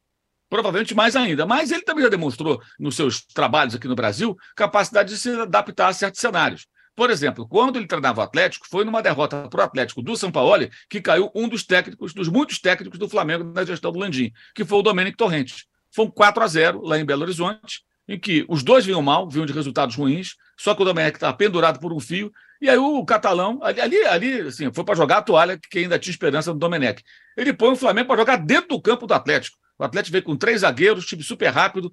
[0.50, 1.46] Provavelmente mais ainda.
[1.46, 5.90] Mas ele também já demonstrou, nos seus trabalhos aqui no Brasil, capacidade de se adaptar
[5.90, 6.66] a certos cenários.
[6.96, 10.32] Por exemplo, quando ele treinava o Atlético, foi numa derrota para o Atlético do São
[10.32, 14.32] Paulo que caiu um dos técnicos, dos muitos técnicos do Flamengo na gestão do Landim,
[14.54, 15.66] que foi o Domênico Torrente.
[15.94, 19.30] Foi um 4 a 0 lá em Belo Horizonte, em que os dois vinham mal,
[19.30, 22.78] vinham de resultados ruins, só que o Domênico estava pendurado por um fio, e aí
[22.78, 26.60] o catalão, ali, ali, assim, foi para jogar a toalha, que ainda tinha esperança no
[26.60, 27.02] Domenech.
[27.36, 29.58] Ele põe o Flamengo para jogar dentro do campo do Atlético.
[29.80, 31.92] O Atlético veio com três zagueiros, time super rápido,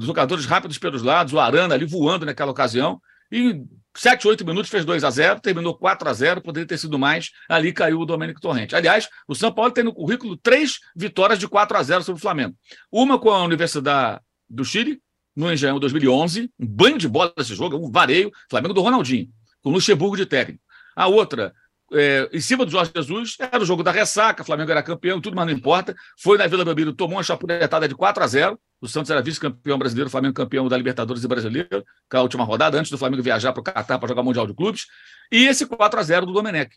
[0.00, 3.62] jogadores rápidos pelos lados, o Arana ali voando naquela ocasião, e
[3.96, 7.30] 7, 8 minutos fez 2 a 0 terminou 4 a 0 poderia ter sido mais,
[7.48, 8.76] ali caiu o Domênico Torrente.
[8.76, 12.22] Aliás, o São Paulo tem no currículo três vitórias de 4 a 0 sobre o
[12.22, 12.54] Flamengo.
[12.92, 15.00] Uma com a Universidade do Chile,
[15.34, 19.28] no Engenhão 2011, um banho de bola desse jogo, um vareio, Flamengo do Ronaldinho,
[19.62, 20.62] com Luxemburgo de técnico.
[20.96, 21.52] A outra,
[21.92, 25.36] é, em cima do Jorge Jesus, era o jogo da ressaca, Flamengo era campeão, tudo,
[25.36, 25.94] mas não importa.
[26.20, 29.78] Foi na Vila Belmiro, tomou uma chapuletada de 4 a 0 o Santos era vice-campeão
[29.78, 33.22] brasileiro, o Flamengo campeão da Libertadores e Brasileiro, com a última rodada, antes do Flamengo
[33.22, 34.86] viajar para o Catar para jogar Mundial de Clubes.
[35.32, 36.76] E esse 4 a 0 do Domenech.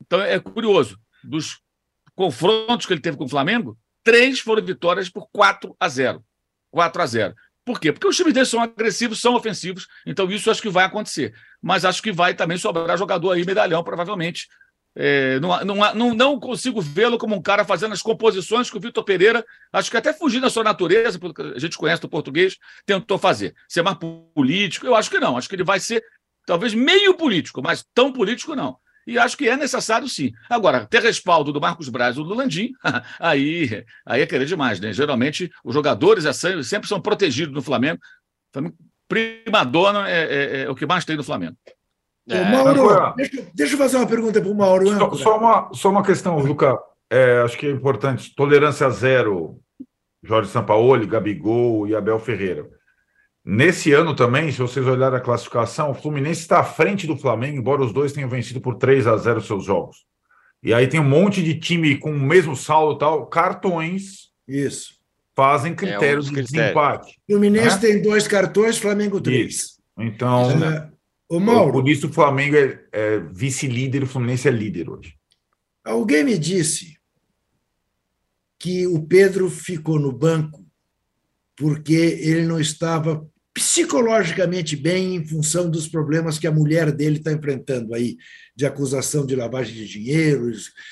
[0.00, 0.98] Então é curioso.
[1.24, 1.60] Dos
[2.14, 6.24] confrontos que ele teve com o Flamengo, três foram vitórias por 4 a 0
[6.70, 7.34] 4 a 0
[7.64, 7.92] Por quê?
[7.92, 11.34] Porque os times deles são agressivos, são ofensivos, então isso acho que vai acontecer.
[11.60, 14.48] Mas acho que vai também sobrar jogador aí, medalhão, provavelmente,
[14.94, 19.04] é, não, não, não, consigo vê-lo como um cara fazendo as composições que o Vitor
[19.04, 22.56] Pereira, acho que até fugindo da sua natureza, pelo que a gente conhece do português,
[22.84, 23.54] tentou fazer.
[23.68, 23.98] Ser mais
[24.34, 25.36] político, eu acho que não.
[25.36, 26.02] Acho que ele vai ser
[26.44, 28.76] talvez meio político, mas tão político não.
[29.06, 30.32] E acho que é necessário sim.
[30.48, 32.72] Agora, ter respaldo do Marcos Braz ou do Landim,
[33.18, 34.92] aí, aí é querer demais, né?
[34.92, 38.00] Geralmente, os jogadores é sempre são protegidos no Flamengo.
[39.08, 41.56] Prima dona é, é, é o que mais tem no Flamengo.
[42.30, 42.50] É.
[42.50, 44.86] Mauro, deixa, deixa, eu fazer uma pergunta para o Mauro.
[44.96, 46.78] Só, só, uma, só uma questão, Luca.
[47.10, 48.34] É, acho que é importante.
[48.34, 49.58] Tolerância zero,
[50.22, 52.68] Jorge Sampaoli, Gabigol e Abel Ferreira.
[53.44, 57.58] Nesse ano também, se vocês olharem a classificação, o Fluminense está à frente do Flamengo,
[57.58, 60.04] embora os dois tenham vencido por 3 a 0 seus jogos.
[60.62, 64.30] E aí tem um monte de time com o mesmo saldo tal, cartões.
[64.46, 65.00] Isso.
[65.34, 67.18] Fazem critérios é um de desempate.
[67.26, 67.80] Fluminense né?
[67.80, 69.54] tem dois cartões, Flamengo três.
[69.54, 69.80] Isso.
[69.98, 70.90] Então, é.
[71.30, 75.14] Ô, Mauro, por isso o Flamengo é, é vice-líder, o Fluminense é líder hoje.
[75.84, 76.98] Alguém me disse
[78.58, 80.66] que o Pedro ficou no banco
[81.56, 87.32] porque ele não estava psicologicamente bem em função dos problemas que a mulher dele está
[87.32, 88.16] enfrentando aí,
[88.56, 90.50] de acusação de lavagem de dinheiro,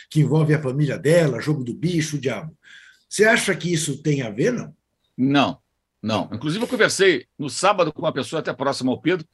[0.08, 2.56] que envolve a família dela, jogo do bicho, o diabo.
[3.08, 4.72] Você acha que isso tem a ver, não?
[5.16, 5.58] Não,
[6.00, 6.30] não.
[6.32, 9.26] Inclusive, eu conversei no sábado com uma pessoa até próxima ao Pedro,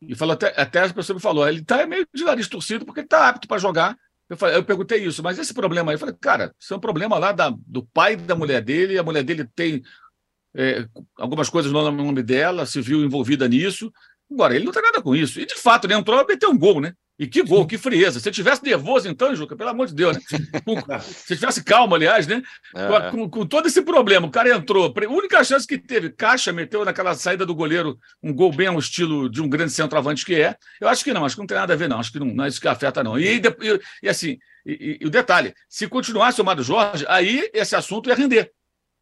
[0.00, 3.00] e falou até, até a pessoa me falou, ele está meio de nariz torcido porque
[3.00, 3.96] está apto para jogar.
[4.28, 6.80] Eu, falei, eu perguntei isso, mas esse problema aí, eu falei, cara, isso é um
[6.80, 9.82] problema lá da, do pai da mulher dele, a mulher dele tem
[10.54, 13.92] é, algumas coisas no nome dela, se viu envolvida nisso.
[14.30, 15.38] Agora, ele não tem nada com isso.
[15.38, 16.94] E, de fato, ele entrou e meteu um gol, né?
[17.18, 18.20] E que gol, que frieza.
[18.20, 20.22] Se tivesse nervoso, então, Juca, pelo amor de Deus, né?
[21.00, 22.42] Se tivesse calma, aliás, né?
[22.74, 23.10] É.
[23.10, 24.92] Com, com, todo esse problema, o cara entrou.
[24.94, 28.78] A única chance que teve, Caixa meteu naquela saída do goleiro um gol bem ao
[28.78, 30.56] estilo de um grande centroavante que é.
[30.80, 31.98] Eu acho que não, acho que não tem nada a ver, não.
[31.98, 33.18] Acho que não, não é isso que afeta, não.
[33.18, 33.42] E, e,
[34.02, 38.14] e assim, e, e, o detalhe: se continuasse o Mário Jorge, aí esse assunto ia
[38.14, 38.52] render.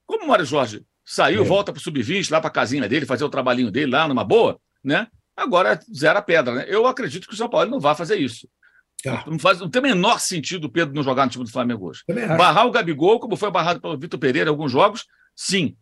[0.06, 1.46] Como o Mário Jorge saiu, é.
[1.46, 4.24] volta para o sub-20, lá para a casinha dele, fazer o trabalhinho dele lá numa
[4.24, 5.08] boa, né?
[5.36, 6.64] Agora zera a pedra, né?
[6.68, 8.48] Eu acredito que o São Paulo não vai fazer isso.
[9.02, 9.24] Tá.
[9.26, 11.88] Não, faz, não tem o menor sentido o Pedro não jogar no time do Flamengo
[11.88, 12.02] hoje.
[12.38, 15.04] Barrar o Gabigol, como foi barrado pelo Vitor Pereira em alguns jogos,
[15.36, 15.76] sim.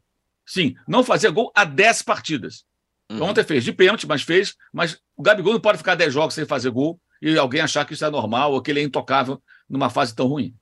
[0.44, 0.74] Sim.
[0.88, 2.64] Não fazer gol a 10 partidas.
[3.10, 3.22] Uhum.
[3.22, 4.56] Ontem fez de pênalti, mas fez.
[4.72, 7.94] Mas o Gabigol não pode ficar 10 jogos sem fazer gol e alguém achar que
[7.94, 10.54] isso é normal ou que ele é intocável numa fase tão ruim.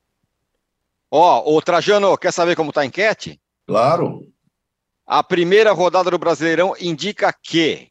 [1.11, 3.41] Ó, oh, o Trajano, quer saber como está a enquete?
[3.67, 4.31] Claro.
[5.07, 7.89] A primeira rodada do Brasileirão indica que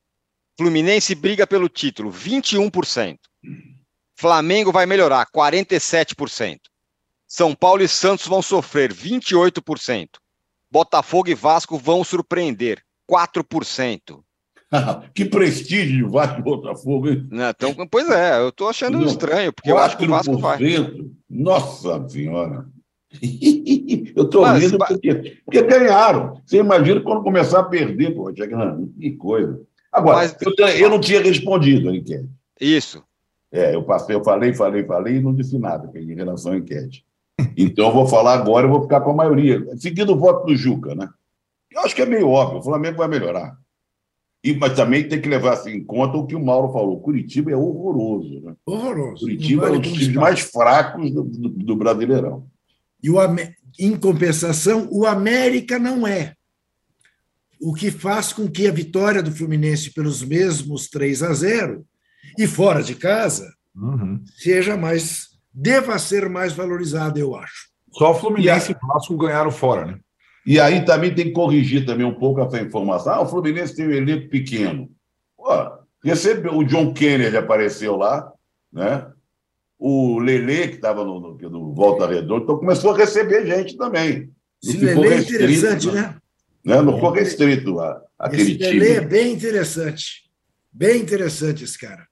[0.59, 3.17] Fluminense briga pelo título, 21%.
[4.13, 6.57] Flamengo vai melhorar, 47%.
[7.25, 10.09] São Paulo e Santos vão sofrer, 28%.
[10.69, 14.19] Botafogo e Vasco vão surpreender, 4%.
[15.15, 17.25] que prestígio vai Botafogo, hein?
[17.31, 20.37] Não, então, pois é, eu estou achando Não, estranho, porque eu acho que o Vasco
[20.39, 20.59] vai.
[21.29, 22.67] Nossa Senhora!
[24.13, 26.41] eu estou rindo porque, porque ganharam.
[26.45, 29.68] Você imagina quando começar a perder, pô, que coisa.
[29.91, 30.35] Agora, Mas...
[30.41, 32.29] eu, eu, não tinha respondido a enquete.
[32.59, 33.03] Isso.
[33.51, 37.05] É, eu passei, eu falei, falei, falei e não disse nada em relação à enquete.
[37.57, 40.55] Então, eu vou falar agora, eu vou ficar com a maioria, seguindo o voto do
[40.55, 41.09] Juca, né?
[41.71, 43.57] Eu acho que é meio óbvio, o Flamengo vai melhorar.
[44.43, 46.99] E, mas também tem que levar assim, em conta o que o Mauro falou.
[47.01, 48.39] Curitiba é horroroso.
[48.41, 48.55] Né?
[48.65, 49.21] Horroroso.
[49.21, 52.47] Curitiba vale é um dos times mais fracos do, do, do Brasileirão.
[53.03, 53.17] E o,
[53.77, 56.35] em compensação, o América não é
[57.59, 61.85] o que faz com que a vitória do Fluminense pelos mesmos 3 a 0
[62.37, 64.23] e fora de casa uhum.
[64.37, 67.69] seja mais deva ser mais valorizada, eu acho.
[67.91, 69.99] Só o Fluminense e o Vasco ganharam fora, né?
[70.45, 73.13] E aí também tem que corrigir também um pouco essa informação.
[73.13, 74.89] Ah, o Fluminense tem um elenco pequeno.
[75.35, 75.49] Pô,
[76.03, 78.31] recebeu, o John Kennedy apareceu lá,
[78.71, 79.07] né?
[79.77, 84.29] O Lele, que estava no, no, no, Volta Redonda, então começou a receber gente também.
[84.63, 86.15] Esse Lele é interessante, né?
[86.69, 86.81] Né?
[86.81, 88.87] Não ficou restrito a, aquele esse time.
[88.87, 90.29] é bem interessante.
[90.71, 92.07] Bem interessante esse cara.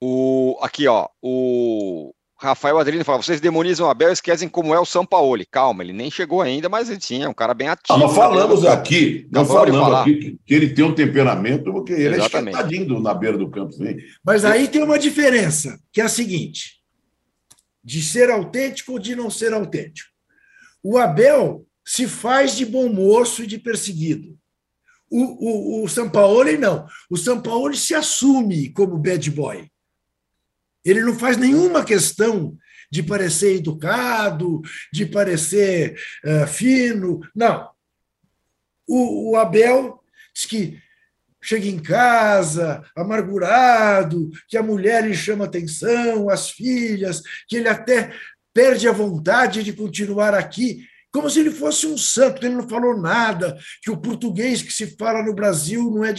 [0.00, 4.78] O, aqui, ó, o Rafael Adrino fala: vocês demonizam o Abel e esquecem como é
[4.78, 5.42] o São Paulo.
[5.50, 7.98] Calma, ele nem chegou ainda, mas ele sim, é um cara bem ativo.
[7.98, 12.56] Ah, nós falamos aqui, nós falamos aqui que ele tem um temperamento, porque ele Exatamente.
[12.56, 13.72] é esquentadinho na beira do campo.
[13.72, 13.96] Sim.
[14.24, 16.80] Mas aí tem uma diferença, que é a seguinte:
[17.82, 20.10] de ser autêntico ou de não ser autêntico.
[20.82, 24.38] O Abel se faz de bom moço e de perseguido.
[25.10, 26.86] O, o, o São Paulo não.
[27.10, 29.68] O São Paulo se assume como bad boy.
[30.84, 32.56] Ele não faz nenhuma questão
[32.90, 34.60] de parecer educado,
[34.92, 37.20] de parecer uh, fino.
[37.34, 37.68] Não.
[38.86, 40.02] O, o Abel
[40.34, 40.78] diz que
[41.42, 48.14] chega em casa amargurado, que a mulher lhe chama atenção, as filhas, que ele até
[48.54, 52.98] perde a vontade de continuar aqui como se ele fosse um santo, ele não falou
[52.98, 56.14] nada, que o português que se fala no Brasil não, é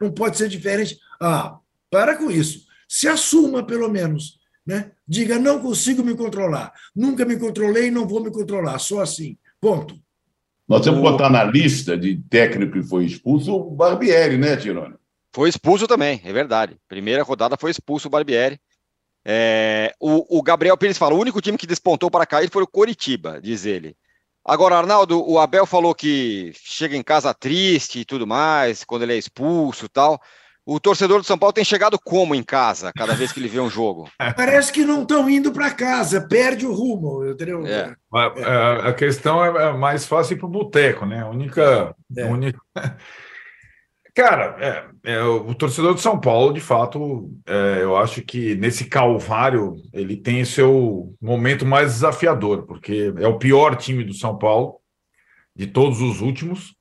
[0.00, 0.98] não pode ser diferente.
[1.20, 1.56] Ah,
[1.88, 2.66] para com isso.
[2.88, 4.40] Se assuma, pelo menos.
[4.66, 4.90] Né?
[5.06, 6.72] Diga, não consigo me controlar.
[6.96, 8.78] Nunca me controlei e não vou me controlar.
[8.78, 9.38] Só assim.
[9.60, 9.96] Ponto.
[10.66, 14.94] Nós temos que botar na lista de técnico que foi expulso o Barbieri, né, Tirone?
[15.32, 16.76] Foi expulso também, é verdade.
[16.88, 18.58] Primeira rodada foi expulso o Barbieri.
[19.24, 22.66] É, o, o, Gabriel Pires fala: o único time que despontou para cair foi o
[22.66, 23.96] Coritiba, diz ele.
[24.46, 29.14] Agora, Arnaldo, o Abel falou que chega em casa triste e tudo mais, quando ele
[29.14, 30.20] é expulso e tal.
[30.66, 33.60] O torcedor do São Paulo tem chegado como em casa, cada vez que ele vê
[33.60, 34.08] um jogo?
[34.36, 37.26] Parece que não estão indo para casa, perde o rumo.
[37.26, 37.66] Entendeu?
[37.66, 37.94] É.
[38.12, 41.20] A, a, questão é, é mais fácil para o boteco, né?
[41.20, 42.24] A única, é.
[42.24, 42.58] única
[44.14, 48.84] Cara, é, é, o torcedor de São Paulo, de fato, é, eu acho que nesse
[48.84, 54.80] calvário ele tem seu momento mais desafiador, porque é o pior time do São Paulo,
[55.54, 56.76] de todos os últimos.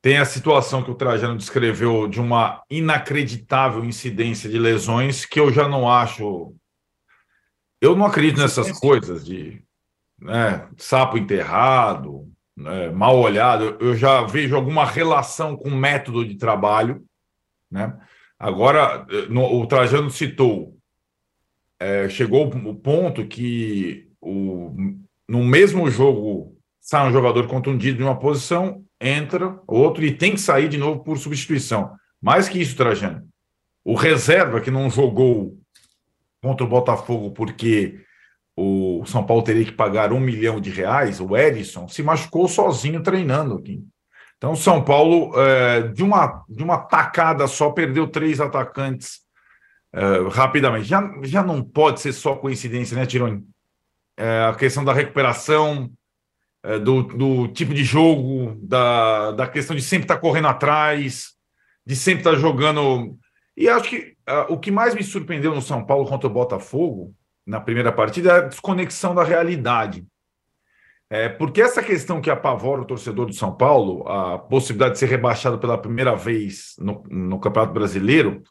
[0.00, 5.52] Tem a situação que o Trajano descreveu de uma inacreditável incidência de lesões que eu
[5.52, 6.54] já não acho.
[7.82, 9.62] Eu não acredito nessas coisas de
[10.18, 13.76] né, sapo enterrado, né, mal olhado.
[13.80, 17.04] Eu já vejo alguma relação com o método de trabalho.
[17.70, 17.96] Né?
[18.38, 20.76] Agora, no, o Trajano citou,
[21.78, 24.74] é, chegou o ponto que o,
[25.28, 30.40] no mesmo jogo sai um jogador contundido em uma posição, entra outro e tem que
[30.40, 31.94] sair de novo por substituição.
[32.20, 33.26] Mais que isso, Trajano.
[33.84, 35.56] O reserva que não jogou
[36.42, 38.00] contra o Botafogo porque
[38.60, 43.02] o São Paulo teria que pagar um milhão de reais, o Edson, se machucou sozinho
[43.02, 43.82] treinando aqui.
[44.36, 49.20] Então, São Paulo, é, de, uma, de uma tacada só, perdeu três atacantes
[49.92, 50.86] é, rapidamente.
[50.86, 53.42] Já, já não pode ser só coincidência, né, Tironi?
[54.16, 55.90] É, a questão da recuperação,
[56.62, 61.30] é, do, do tipo de jogo, da, da questão de sempre estar tá correndo atrás,
[61.86, 63.18] de sempre estar tá jogando.
[63.56, 67.14] E acho que uh, o que mais me surpreendeu no São Paulo contra o Botafogo,
[67.50, 70.06] na primeira partida, é a desconexão da realidade.
[71.10, 75.06] É, porque essa questão que apavora o torcedor do São Paulo, a possibilidade de ser
[75.06, 78.42] rebaixado pela primeira vez no, no Campeonato Brasileiro,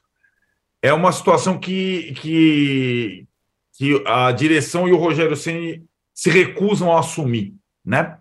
[0.82, 3.28] é uma situação que, que,
[3.74, 7.58] que a direção e o Rogério Ceni se recusam a assumir
[7.90, 8.18] né?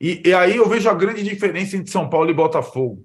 [0.00, 3.04] E, e, aí eu vejo a grande diferença entre São Paulo e Botafogo.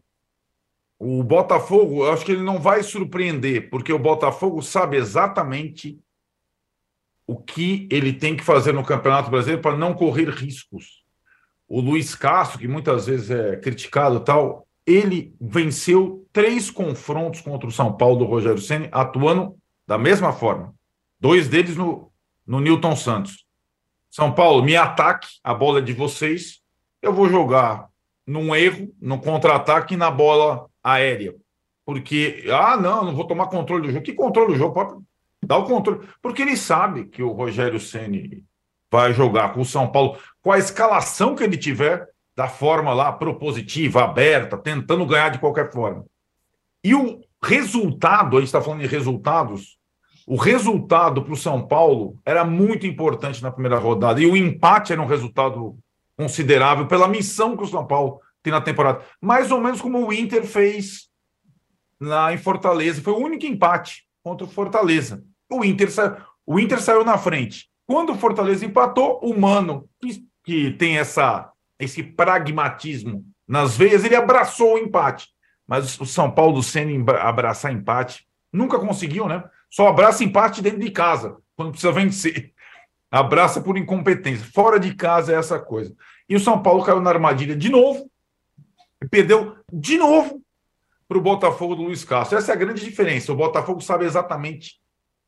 [0.97, 5.99] O Botafogo, eu acho que ele não vai surpreender, porque o Botafogo sabe exatamente
[7.28, 11.04] o que ele tem que fazer no Campeonato Brasileiro para não correr riscos.
[11.68, 17.72] O Luiz Castro, que muitas vezes é criticado tal, ele venceu três confrontos contra o
[17.72, 19.58] São Paulo do Rogério Ceni atuando
[19.88, 20.74] da mesma forma.
[21.20, 22.12] Dois deles no,
[22.46, 23.46] no Newton Santos.
[24.12, 26.62] São Paulo, me ataque, a bola é de vocês.
[27.02, 27.90] Eu vou jogar
[28.26, 31.36] num erro, no contra-ataque na bola aérea.
[31.86, 34.06] Porque, ah, não, não vou tomar controle do jogo.
[34.06, 35.04] Que controle do jogo?
[35.45, 36.08] Dar o controle.
[36.21, 38.43] Porque ele sabe que o Rogério Ceni
[38.91, 43.12] vai jogar com o São Paulo, com a escalação que ele tiver, da forma lá
[43.12, 46.05] propositiva, aberta, tentando ganhar de qualquer forma.
[46.84, 49.77] E o resultado, a gente está falando de resultados,
[50.27, 54.91] o resultado para o São Paulo era muito importante na primeira rodada e o empate
[54.91, 55.77] era um resultado
[56.17, 59.03] considerável pela missão que o São Paulo tem na temporada.
[59.21, 61.10] Mais ou menos como o Inter fez
[61.99, 63.01] lá em Fortaleza.
[63.01, 65.23] Foi o único empate contra o Fortaleza.
[65.51, 66.25] O Inter, sa...
[66.45, 67.69] o Inter saiu na frente.
[67.88, 74.15] Quando o Fortaleza empatou, o Mano, que, que tem essa, esse pragmatismo nas veias, ele
[74.15, 75.27] abraçou o empate.
[75.67, 79.43] Mas o São Paulo sem abraçar empate nunca conseguiu, né?
[79.69, 82.53] Só abraça empate dentro de casa, quando precisa vencer.
[83.12, 84.45] Abraça por incompetência.
[84.53, 85.95] Fora de casa é essa coisa.
[86.27, 88.10] E o São Paulo caiu na armadilha de novo,
[89.10, 90.41] perdeu de novo
[91.08, 92.38] para o Botafogo do Luiz Castro.
[92.38, 93.31] Essa é a grande diferença.
[93.31, 94.79] O Botafogo sabe exatamente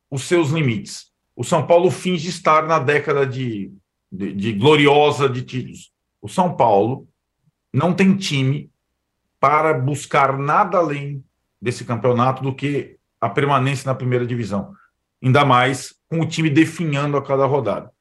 [0.09, 1.07] os seus limites.
[1.35, 3.71] O São Paulo finge estar na década de,
[4.11, 5.91] de, de gloriosa de títulos.
[6.21, 7.07] O São Paulo
[7.71, 8.71] não tem time
[9.39, 11.23] para buscar nada além
[11.61, 14.73] desse campeonato do que a permanência na primeira divisão.
[15.21, 17.91] Ainda mais com o time definhando a cada rodada.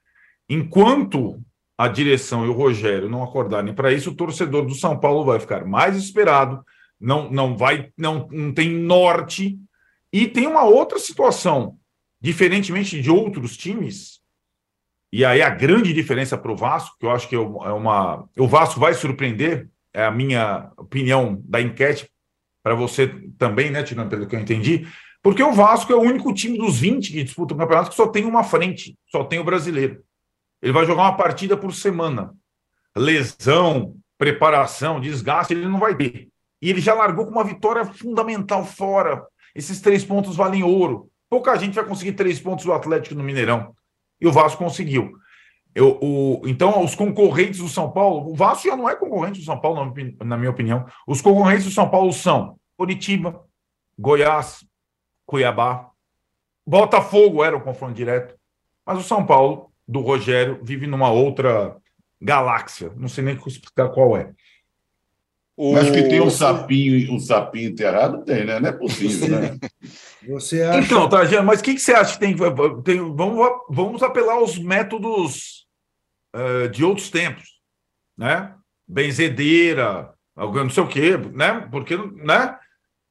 [0.48, 1.40] Enquanto
[1.76, 5.38] a direção e o Rogério não acordarem para isso, o torcedor do São Paulo vai
[5.38, 6.64] ficar mais esperado,
[6.98, 9.58] não, não vai, não, não tem norte.
[10.12, 11.76] E tem uma outra situação,
[12.20, 14.20] diferentemente de outros times,
[15.12, 18.28] e aí a grande diferença para o Vasco, que eu acho que é uma.
[18.36, 22.10] O Vasco vai surpreender, é a minha opinião da enquete,
[22.62, 24.86] para você também, né, Tirando, pelo que eu entendi,
[25.22, 28.08] porque o Vasco é o único time dos 20 que disputa o campeonato que só
[28.08, 30.02] tem uma frente, só tem o brasileiro.
[30.60, 32.34] Ele vai jogar uma partida por semana.
[32.96, 36.28] Lesão, preparação, desgaste, ele não vai ter.
[36.60, 39.24] E ele já largou com uma vitória fundamental fora.
[39.54, 41.10] Esses três pontos valem ouro.
[41.28, 43.74] Pouca gente vai conseguir três pontos do Atlético no Mineirão.
[44.20, 45.12] E o Vasco conseguiu.
[45.74, 49.44] Eu, o, então, os concorrentes do São Paulo, o Vasco já não é concorrente do
[49.44, 49.92] São Paulo,
[50.24, 50.86] na minha opinião.
[51.06, 53.44] Os concorrentes do São Paulo são Curitiba,
[53.98, 54.64] Goiás,
[55.26, 55.90] Cuiabá.
[56.66, 58.34] Botafogo era o confronto direto.
[58.86, 61.76] Mas o São Paulo, do Rogério, vive numa outra
[62.20, 62.92] galáxia.
[62.96, 64.32] Não sei nem explicar qual é.
[65.56, 65.72] O...
[65.72, 68.60] Mas que tem um sapinho, um sapinho enterrado, tem, né?
[68.60, 69.56] Não é possível, né?
[70.28, 70.80] Você acha...
[70.80, 72.36] Então, Trajano, mas o que, que você acha que tem,
[72.82, 75.66] tem vamos, vamos apelar aos métodos
[76.34, 77.60] uh, de outros tempos,
[78.18, 78.52] né?
[78.88, 81.66] Benzedeira, não sei o quê, né?
[81.70, 82.58] Porque, né?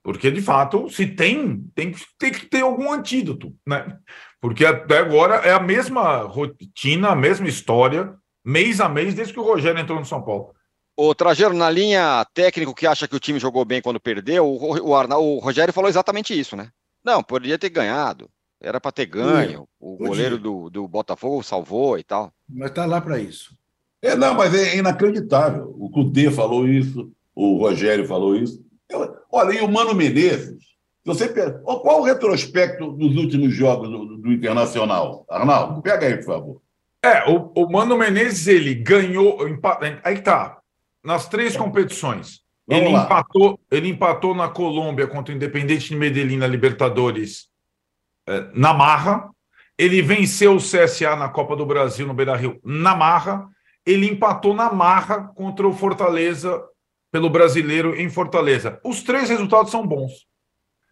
[0.04, 3.98] Porque, de fato, se tem, tem, tem que ter algum antídoto, né?
[4.40, 9.40] Porque até agora é a mesma rotina, a mesma história, mês a mês, desde que
[9.40, 10.54] o Rogério entrou no São Paulo.
[10.98, 14.90] O Trajano, na linha técnico que acha que o time jogou bem quando perdeu, o,
[14.90, 16.70] o, Arna, o Rogério falou exatamente isso, né?
[17.04, 18.30] Não, poderia ter ganhado.
[18.62, 19.68] Era para ter ganho.
[19.80, 22.32] O goleiro do, do Botafogo salvou e tal.
[22.50, 23.54] Mas tá lá para isso.
[24.02, 25.76] É, não, mas é inacreditável.
[25.78, 28.64] O Cudê falou isso, o Rogério falou isso.
[28.90, 30.64] Eu, olha, e o Mano Menezes,
[31.04, 35.26] você pega, qual o retrospecto dos últimos jogos do, do Internacional?
[35.30, 36.62] Arnaldo, pega aí, por favor.
[37.04, 39.40] É, o, o Mano Menezes, ele ganhou.
[40.04, 40.60] Aí tá.
[41.06, 42.42] Nas três competições.
[42.68, 47.48] ele empatou, ele empatou na Colômbia contra o Independente de Medellín na Libertadores
[48.28, 49.30] é, na marra.
[49.78, 53.48] Ele venceu o CSA na Copa do Brasil no Beira Rio na marra.
[53.86, 56.60] Ele empatou na marra contra o Fortaleza
[57.12, 58.80] pelo brasileiro em Fortaleza.
[58.84, 60.26] Os três resultados são bons.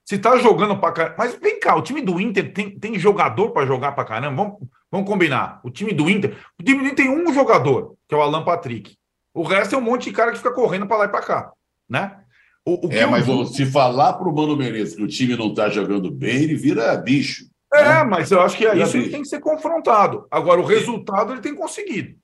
[0.06, 1.16] Se tá jogando para caramba.
[1.18, 4.44] Mas vem cá, o time do Inter tem, tem jogador para jogar para caramba?
[4.44, 4.60] Vamos,
[4.92, 5.60] vamos combinar.
[5.64, 6.38] O time do Inter.
[6.60, 8.96] O time do Inter tem um jogador, que é o Alan Patrick.
[9.34, 11.52] O resto é um monte de cara que fica correndo para lá e para cá.
[11.90, 12.20] Né?
[12.66, 13.46] O, o é, mas eu...
[13.46, 16.96] se falar para o Mano Menezes que o time não está jogando bem, ele vira
[16.96, 17.46] bicho.
[17.74, 18.04] É, né?
[18.04, 20.28] mas eu acho que é isso ele tem que ser confrontado.
[20.30, 22.16] Agora, o resultado ele tem conseguido.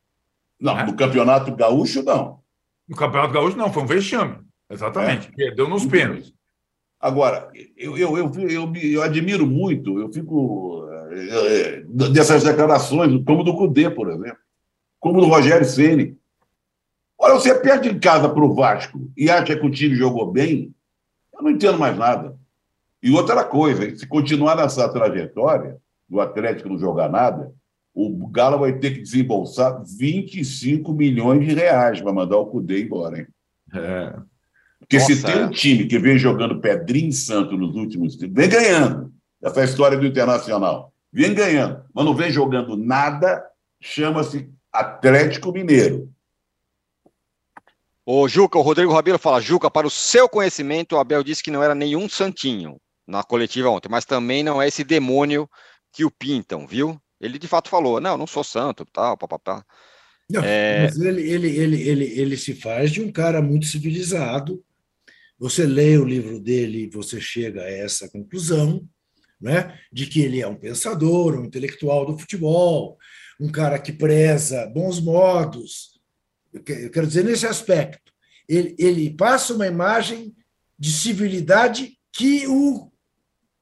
[0.60, 0.84] Não, né?
[0.84, 2.40] no Campeonato Gaúcho, não.
[2.88, 4.38] No Campeonato Gaúcho, não, foi um vexame.
[4.70, 5.30] Exatamente.
[5.30, 5.32] É.
[5.32, 6.34] Perdeu nos pênaltis.
[7.00, 11.82] Agora, eu, eu, eu, eu, eu admiro muito, eu fico é,
[12.12, 14.38] dessas declarações, como do Cudê, por exemplo,
[15.00, 16.19] como do Rogério Ceni.
[17.20, 20.74] Olha, você perde em casa para o Vasco e acha que o time jogou bem,
[21.34, 22.38] eu não entendo mais nada.
[23.04, 27.54] E outra coisa, se continuar nessa trajetória do Atlético não jogar nada,
[27.94, 33.20] o Galo vai ter que desembolsar 25 milhões de reais para mandar o Cudê embora.
[33.20, 33.28] Hein?
[33.74, 34.16] É.
[34.80, 38.50] Porque Nossa, se tem um time que vem jogando pedrinho santo nos últimos tempos, vem
[38.50, 39.12] ganhando.
[39.44, 40.94] Essa é história do Internacional.
[41.12, 43.44] Vem ganhando, mas não vem jogando nada,
[43.82, 46.10] chama-se Atlético Mineiro.
[48.12, 51.52] O Juca, o Rodrigo Rabelo fala, Juca, para o seu conhecimento, o Abel disse que
[51.52, 55.48] não era nenhum santinho na coletiva ontem, mas também não é esse demônio
[55.94, 57.00] que o pintam, viu?
[57.22, 59.64] Ele de fato falou, não, não sou santo, tal, papapá.
[60.28, 60.86] Não, é...
[60.86, 64.60] Mas ele, ele, ele, ele, ele se faz de um cara muito civilizado,
[65.38, 68.84] você lê o livro dele e você chega a essa conclusão,
[69.40, 72.98] né, de que ele é um pensador, um intelectual do futebol,
[73.40, 75.99] um cara que preza bons modos.
[76.54, 78.12] Eu quero dizer, nesse aspecto,
[78.48, 80.36] ele, ele passa uma imagem
[80.78, 82.92] de civilidade que o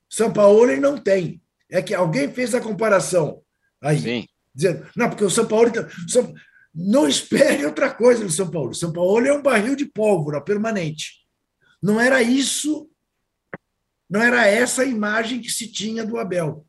[0.10, 1.42] São Paulo não tem.
[1.70, 3.42] É que alguém fez a comparação
[3.82, 4.28] aí, Sim.
[4.56, 5.72] dizendo, não, porque o São Paulo.
[6.08, 6.34] São,
[6.74, 8.74] não espere outra coisa do São Paulo.
[8.74, 11.26] São Paulo é um barril de pólvora permanente.
[11.82, 12.90] Não era isso,
[14.10, 16.66] não era essa a imagem que se tinha do Abel.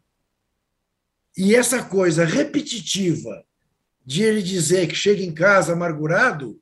[1.36, 3.44] E essa coisa repetitiva
[4.08, 6.58] de ele dizer que chega em casa amargurado,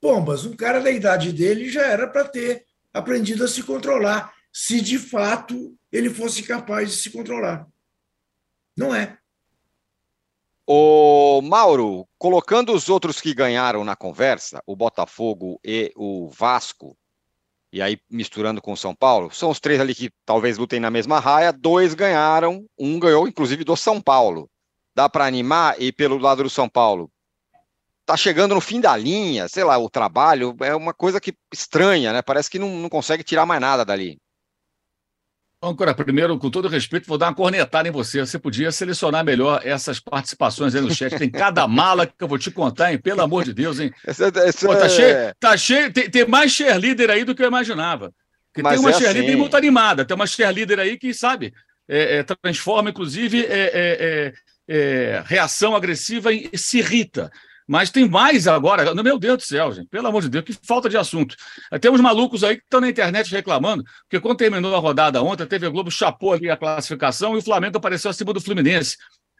[0.00, 4.80] pombas, um cara da idade dele já era para ter aprendido a se controlar, se
[4.80, 7.68] de fato ele fosse capaz de se controlar.
[8.74, 9.18] Não é.
[10.66, 16.96] O Mauro, colocando os outros que ganharam na conversa, o Botafogo e o Vasco,
[17.70, 20.90] e aí misturando com o São Paulo, são os três ali que talvez lutem na
[20.90, 24.49] mesma raia, dois ganharam, um ganhou inclusive do São Paulo.
[24.94, 27.10] Dá para animar e pelo lado do São Paulo,
[28.04, 32.12] tá chegando no fim da linha, sei lá, o trabalho é uma coisa que estranha,
[32.12, 32.22] né?
[32.22, 34.18] Parece que não, não consegue tirar mais nada dali.
[35.62, 38.20] Ancora, primeiro, com todo respeito, vou dar uma cornetada em você.
[38.20, 41.18] Você podia selecionar melhor essas participações aí no chat.
[41.18, 42.98] Tem cada mala que eu vou te contar, hein?
[42.98, 43.92] Pelo amor de Deus, hein?
[44.06, 44.88] Esse Pô, tá, é...
[44.88, 48.10] cheio, tá cheio, tem, tem, mais cheerleader aí do que eu imaginava.
[48.50, 49.38] Porque tem uma é cheerleader assim.
[49.38, 51.52] muito animada, tem uma cheerleader aí que, sabe,
[51.86, 54.32] é, é, transforma, inclusive, é,
[54.72, 57.32] é, reação agressiva em se irrita.
[57.66, 58.94] Mas tem mais agora.
[58.94, 59.88] Meu Deus do céu, gente.
[59.88, 61.36] Pelo amor de Deus, que falta de assunto.
[61.80, 65.46] Temos malucos aí que estão na internet reclamando, porque quando terminou a rodada ontem, a
[65.46, 68.96] TV Globo chapou ali a classificação e o Flamengo apareceu acima do Fluminense.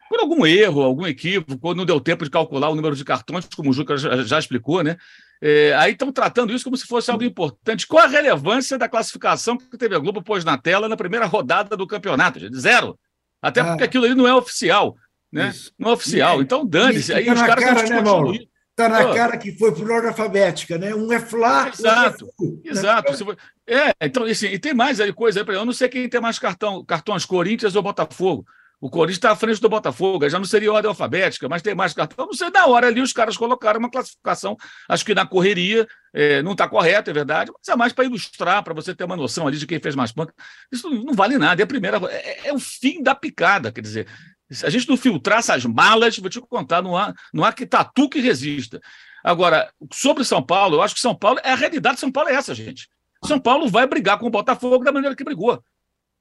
[0.09, 3.69] Por algum erro, algum equívoco, não deu tempo de calcular o número de cartões, como
[3.69, 4.97] o Juca já, já explicou, né?
[5.41, 7.87] É, aí estão tratando isso como se fosse algo importante.
[7.87, 11.75] Qual a relevância da classificação que a TV Globo pôs na tela na primeira rodada
[11.75, 12.39] do campeonato?
[12.39, 12.57] Gente?
[12.57, 12.97] Zero.
[13.41, 13.65] Até ah.
[13.65, 14.95] porque aquilo ali não é oficial
[15.31, 15.49] né?
[15.49, 15.71] Isso.
[15.77, 16.39] No oficial.
[16.39, 17.13] E, então, dane-se.
[17.13, 18.33] Aí tá os caras cara, né, Mauro?
[18.71, 19.13] Está na Pô.
[19.13, 20.95] cara que foi por ordem alfabética, né?
[20.95, 22.71] Um é Flá, Exato, é Flu, né?
[22.71, 23.25] exato.
[23.25, 23.35] Né?
[23.67, 26.39] É, então, assim, e tem mais aí coisa aí, eu não sei quem tem mais
[26.39, 28.45] cartão, cartões, Corinthians ou Botafogo.
[28.79, 31.93] O Corinthians está à frente do Botafogo, já não seria ordem alfabética, mas tem mais
[31.93, 32.25] cartão.
[32.25, 34.57] Não sei, na hora ali os caras colocaram uma classificação,
[34.89, 38.63] acho que na correria, é, não está correto, é verdade, mas é mais para ilustrar,
[38.63, 40.33] para você ter uma noção ali de quem fez mais pontos.
[40.71, 41.99] Isso não vale nada, é a primeira.
[42.09, 44.07] É, é o fim da picada, quer dizer,
[44.51, 47.65] se a gente não filtrar essas malas, vou te contar, não há, não há que
[47.65, 48.81] tatu que resista.
[49.23, 52.29] Agora, sobre São Paulo, eu acho que São Paulo, é a realidade de São Paulo
[52.29, 52.89] é essa, gente.
[53.23, 55.63] São Paulo vai brigar com o Botafogo da maneira que brigou.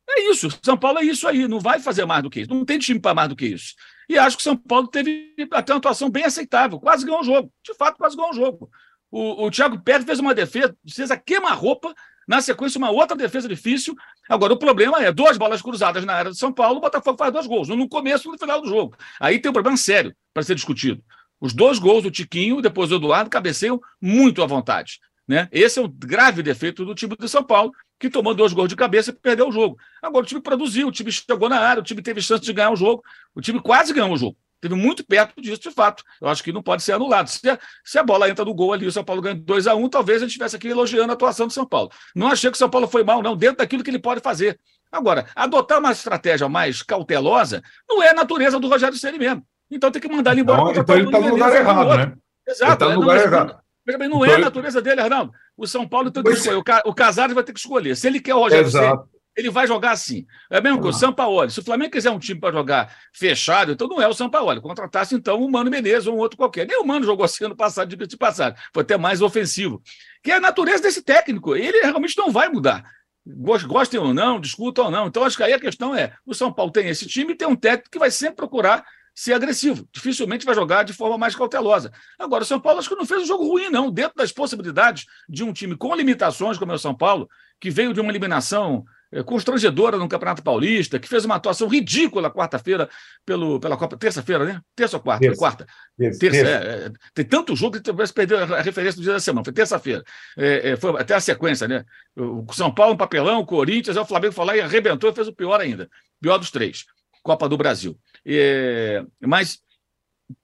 [0.08, 0.48] É isso.
[0.62, 1.48] São Paulo é isso aí.
[1.48, 2.50] Não vai fazer mais do que isso.
[2.50, 3.74] Não tem time para mais do que isso.
[4.08, 6.78] E acho que São Paulo teve até uma atuação bem aceitável.
[6.78, 7.52] Quase ganhou o jogo.
[7.64, 8.70] De fato, quase ganhou o jogo.
[9.10, 11.94] O, o Thiago Pérez fez uma defesa, fez a queima-roupa,
[12.30, 13.92] na sequência, uma outra defesa difícil.
[14.28, 17.32] Agora, o problema é duas bolas cruzadas na área de São Paulo, o Botafogo faz
[17.32, 18.96] dois gols, um no começo e no final do jogo.
[19.18, 21.02] Aí tem um problema sério para ser discutido.
[21.40, 25.00] Os dois gols do Tiquinho, depois do Eduardo, cabeceiam muito à vontade.
[25.26, 25.48] Né?
[25.50, 28.76] Esse é o grave defeito do time de São Paulo, que tomou dois gols de
[28.76, 29.76] cabeça e perdeu o jogo.
[30.00, 32.70] Agora o time produziu, o time chegou na área, o time teve chance de ganhar
[32.70, 33.02] o jogo,
[33.34, 34.36] o time quase ganhou o jogo.
[34.60, 36.04] Teve muito perto disso, de fato.
[36.20, 37.28] Eu acho que não pode ser anulado.
[37.28, 39.74] Se a, se a bola entra no gol ali, o São Paulo ganha 2 a
[39.74, 41.90] 1 um, talvez a gente estivesse aqui elogiando a atuação do São Paulo.
[42.14, 44.58] Não achei que o São Paulo foi mal, não, dentro daquilo que ele pode fazer.
[44.92, 49.44] Agora, adotar uma estratégia mais cautelosa não é a natureza do Rogério Ceni mesmo.
[49.70, 50.60] Então tem que mandar ele embora.
[50.72, 52.12] Então, então ele está no lugar errado, né?
[52.46, 52.72] Exato.
[52.72, 53.60] Ele tá no lugar não, errado.
[53.86, 55.32] Não, não é a natureza dele, Arnaldo.
[55.56, 56.62] O São Paulo tem que escolher.
[56.84, 57.96] O Casares vai ter que escolher.
[57.96, 59.08] Se ele quer o Rogério Exato.
[59.36, 60.26] Ele vai jogar assim.
[60.50, 61.48] É mesmo que o São Paulo.
[61.50, 64.60] Se o Flamengo quiser um time para jogar fechado, então não é o São Paulo.
[64.60, 66.66] Contratasse então o Mano Menezes ou um outro qualquer.
[66.66, 68.58] Nem o Mano jogou assim ano passado, de de passado.
[68.72, 69.82] Foi até mais ofensivo.
[70.22, 71.54] Que é a natureza desse técnico.
[71.54, 72.84] Ele realmente não vai mudar.
[73.26, 75.06] Gostem ou não, discutam ou não.
[75.06, 77.46] Então, acho que aí a questão é: o São Paulo tem esse time e tem
[77.46, 79.86] um técnico que vai sempre procurar ser agressivo.
[79.92, 81.92] Dificilmente vai jogar de forma mais cautelosa.
[82.18, 83.90] Agora, o São Paulo acho que não fez um jogo ruim, não.
[83.90, 87.28] Dentro das possibilidades de um time com limitações, como é o São Paulo,
[87.60, 88.84] que veio de uma eliminação
[89.24, 92.88] constrangedora no Campeonato Paulista, que fez uma atuação ridícula quarta-feira
[93.26, 93.96] pelo, pela Copa.
[93.96, 94.60] Terça-feira, né?
[94.74, 95.20] Terça ou quarta?
[95.20, 95.38] Terça.
[95.38, 95.66] Quarta.
[95.98, 96.18] Terça.
[96.20, 96.38] terça.
[96.38, 99.44] É, é, tem tanto jogo que talvez perdeu a referência do dia da semana.
[99.44, 100.04] Foi terça-feira.
[100.38, 101.84] É, é, foi até a sequência, né?
[102.16, 105.26] O São Paulo, um papelão, o Corinthians, o Flamengo foi lá e arrebentou e fez
[105.26, 105.88] o pior ainda.
[106.20, 106.84] Pior dos três.
[107.22, 107.98] Copa do Brasil.
[108.24, 109.58] É, mas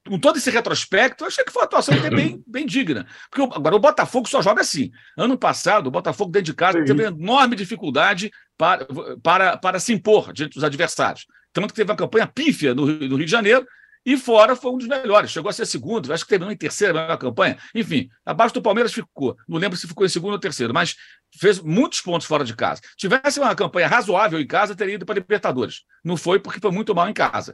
[0.08, 3.06] com todo esse retrospecto, eu achei que foi uma atuação bem, bem digna.
[3.30, 4.90] Porque agora o Botafogo só joga assim.
[5.16, 8.86] Ano passado, o Botafogo dentro de casa teve uma enorme dificuldade para,
[9.22, 11.26] para, para se impor diante dos adversários.
[11.52, 13.66] Tanto que teve uma campanha pífia no, no Rio de Janeiro
[14.06, 15.32] e fora foi um dos melhores.
[15.32, 17.58] Chegou a ser segundo, acho que terminou em terceira melhor campanha.
[17.74, 19.36] Enfim, abaixo do Palmeiras ficou.
[19.48, 20.94] Não lembro se ficou em segundo ou terceiro, mas
[21.36, 22.80] fez muitos pontos fora de casa.
[22.96, 25.82] Tivesse uma campanha razoável em casa, teria ido para Libertadores.
[26.04, 27.52] Não foi porque foi muito mal em casa.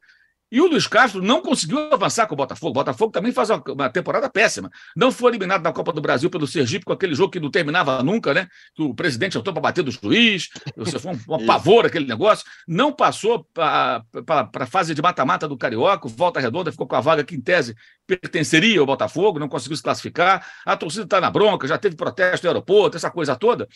[0.53, 2.73] E o Luiz Castro não conseguiu avançar com o Botafogo.
[2.73, 4.71] O Botafogo também faz uma, temporada péssima.
[4.95, 8.03] Não foi eliminado da Copa do Brasil pelo Sergipe com aquele jogo que não terminava
[8.03, 8.47] nunca, né?
[8.75, 10.51] Que o presidente entrou para bater do juiz.
[10.77, 12.45] Você foi um, um pavor aquele negócio.
[12.69, 14.05] Não passou para
[14.53, 16.07] a fase de mata-mata do Carioca.
[16.07, 17.75] Volta Redonda ficou com a vaga que, em tese,
[18.07, 20.47] pertenceria ao Botafogo, não conseguiu se classificar.
[20.67, 23.67] A torcida está na bronca, já teve protesto no aeroporto, essa coisa toda.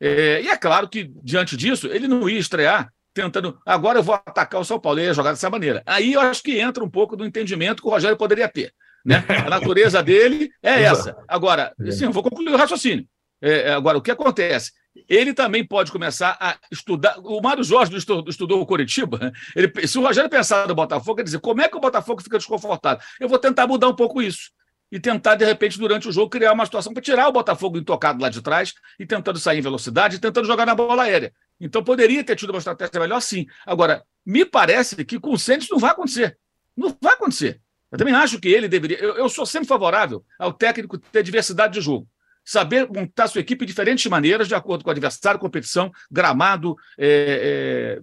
[0.00, 3.58] É, e é claro que, diante disso, ele não ia estrear tentando.
[3.64, 5.82] Agora eu vou atacar o São Paulo, e ia jogar dessa maneira.
[5.86, 8.72] Aí eu acho que entra um pouco do entendimento que o Rogério poderia ter.
[9.04, 9.24] Né?
[9.28, 11.16] A natureza dele é essa.
[11.28, 13.06] Agora, sim, eu vou concluir o raciocínio.
[13.40, 14.72] É, é, agora, o que acontece?
[15.08, 17.18] Ele também pode começar a estudar.
[17.18, 19.18] O Mário Jorge estudou, estudou o Curitiba.
[19.18, 19.32] Né?
[19.56, 22.38] Ele, se o Rogério pensar no Botafogo, quer dizer, como é que o Botafogo fica
[22.38, 23.02] desconfortável?
[23.18, 24.50] Eu vou tentar mudar um pouco isso.
[24.92, 28.20] E tentar, de repente, durante o jogo, criar uma situação para tirar o Botafogo intocado
[28.22, 31.32] lá de trás e tentando sair em velocidade e tentando jogar na bola aérea.
[31.62, 33.46] Então poderia ter tido uma estratégia melhor, sim.
[33.64, 36.36] Agora, me parece que com o Santos não vai acontecer.
[36.76, 37.60] Não vai acontecer.
[37.92, 38.98] Eu também acho que ele deveria.
[38.98, 42.08] Eu, eu sou sempre favorável ao técnico ter diversidade de jogo.
[42.44, 48.00] Saber montar sua equipe de diferentes maneiras, de acordo com o adversário, competição, gramado, é,
[48.00, 48.02] é,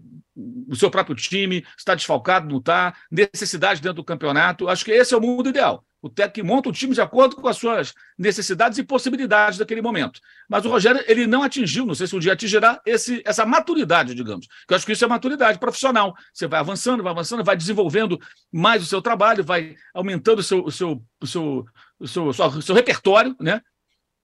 [0.70, 4.70] o seu próprio time, está desfalcado, não está, necessidade dentro do campeonato.
[4.70, 5.84] Acho que esse é o mundo ideal.
[6.02, 10.20] O técnico monta o time de acordo com as suas necessidades e possibilidades daquele momento.
[10.47, 14.16] Mas o Rogério ele não atingiu, não sei se um dia atingirá, esse, essa maturidade,
[14.16, 14.47] digamos.
[14.68, 16.16] Que eu acho que isso é maturidade profissional.
[16.34, 18.20] Você vai avançando, vai avançando, vai desenvolvendo
[18.52, 21.66] mais o seu trabalho, vai aumentando o seu, o seu, o seu,
[22.00, 23.62] o seu, o seu, o seu repertório, né?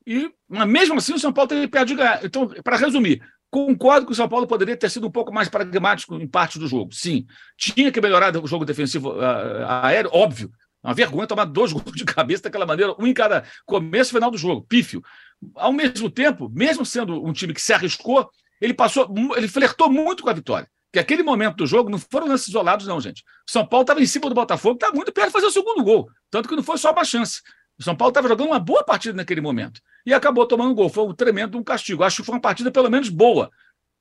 [0.07, 2.23] E, mas mesmo assim, o São Paulo teve perto de ganhar.
[2.23, 3.21] Então, para resumir,
[3.55, 6.67] Concordo que o São Paulo poderia ter sido um pouco mais pragmático em parte do
[6.67, 6.93] jogo.
[6.93, 7.25] Sim.
[7.57, 10.51] Tinha que melhorar o jogo defensivo uh, aéreo, óbvio.
[10.85, 14.29] Uma vergonha tomar dois gols de cabeça daquela maneira, um em cada começo e final
[14.29, 15.01] do jogo, pífio.
[15.55, 18.29] Ao mesmo tempo, mesmo sendo um time que se arriscou,
[18.61, 20.69] ele passou, ele flertou muito com a vitória.
[20.93, 23.23] Que aquele momento do jogo não foram lances isolados, não, gente.
[23.49, 26.07] São Paulo estava em cima do Botafogo, estava muito perto de fazer o segundo gol.
[26.29, 27.41] Tanto que não foi só uma chance.
[27.81, 29.81] São Paulo estava jogando uma boa partida naquele momento.
[30.05, 30.87] E acabou tomando um gol.
[30.87, 32.03] Foi um tremendo um castigo.
[32.03, 33.49] Acho que foi uma partida, pelo menos, boa.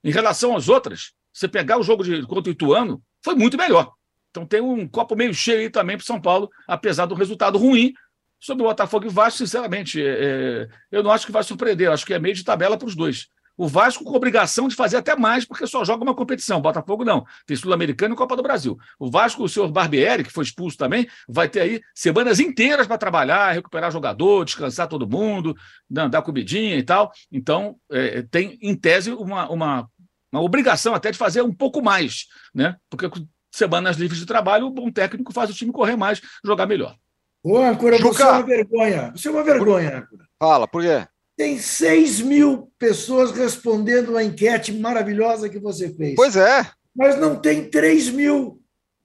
[0.04, 3.90] Em relação às outras, você pegar o jogo de, contra o Ituano, foi muito melhor.
[4.34, 7.56] Então tem um copo meio cheio aí também para o São Paulo, apesar do resultado
[7.56, 7.92] ruim.
[8.40, 11.88] Sobre o Botafogo e Vasco, sinceramente, é, é, eu não acho que vai surpreender.
[11.90, 13.28] Acho que é meio de tabela para os dois.
[13.56, 16.60] O Vasco com obrigação de fazer até mais, porque só joga uma competição.
[16.60, 17.24] Botafogo não.
[17.46, 18.76] Tem Sul-Americano e Copa do Brasil.
[18.98, 22.98] O Vasco, o senhor Barbieri, que foi expulso também, vai ter aí semanas inteiras para
[22.98, 25.54] trabalhar, recuperar jogador, descansar todo mundo,
[25.88, 27.12] dar comidinha e tal.
[27.30, 29.88] Então, é, tem, em tese, uma, uma,
[30.32, 32.76] uma obrigação até de fazer um pouco mais, né?
[32.90, 33.08] Porque
[33.54, 36.96] semanas livres de trabalho, o bom técnico faz o time correr mais, jogar melhor.
[37.42, 39.12] Ô, Ancora, você é uma vergonha.
[39.14, 40.24] Você é uma vergonha, Ancora.
[40.38, 41.06] Fala, por quê?
[41.36, 46.14] Tem 6 mil pessoas respondendo uma enquete maravilhosa que você fez.
[46.14, 46.66] Pois é.
[46.94, 48.60] Mas não tem 3 mil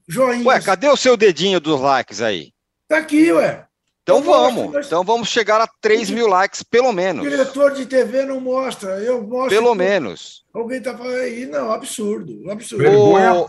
[0.08, 0.46] joinhas.
[0.46, 2.52] Ué, cadê o seu dedinho dos likes aí?
[2.88, 3.66] Tá aqui, ué.
[4.04, 4.72] Então vamos.
[4.72, 4.88] Mas...
[4.88, 7.26] Então vamos chegar a 3 mil likes, pelo menos.
[7.26, 9.00] O diretor de TV não mostra.
[9.00, 9.50] Eu mostro.
[9.50, 10.46] Pelo menos.
[10.54, 11.46] Alguém tá falando aí.
[11.46, 12.50] Não, absurdo.
[12.50, 12.84] absurdo.
[12.84, 13.46] Vergonha,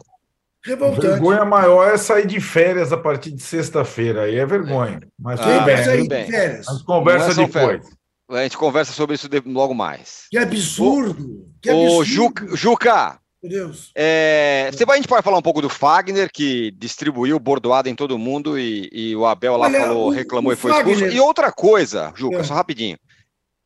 [0.64, 1.06] Revoltante.
[1.06, 4.22] Vergonha maior é sair de férias a partir de sexta-feira.
[4.22, 5.00] Aí é vergonha.
[5.18, 5.84] Mas ah, tudo bem.
[5.84, 6.68] Sair de férias.
[6.68, 7.52] A gente conversa é depois.
[7.52, 8.00] Férias.
[8.30, 10.26] A gente conversa sobre isso logo mais.
[10.30, 11.24] Que absurdo!
[11.24, 12.04] O, que absurdo.
[12.04, 13.90] Juca, Juca Meu Deus.
[13.96, 17.94] É, você vai, a gente pode falar um pouco do Fagner, que distribuiu bordoada em
[17.94, 20.94] todo mundo e, e o Abel lá Olha, falou, reclamou o, o e foi Fagner...
[20.94, 21.16] expulso.
[21.16, 22.44] E outra coisa, Juca, é.
[22.44, 22.96] só rapidinho.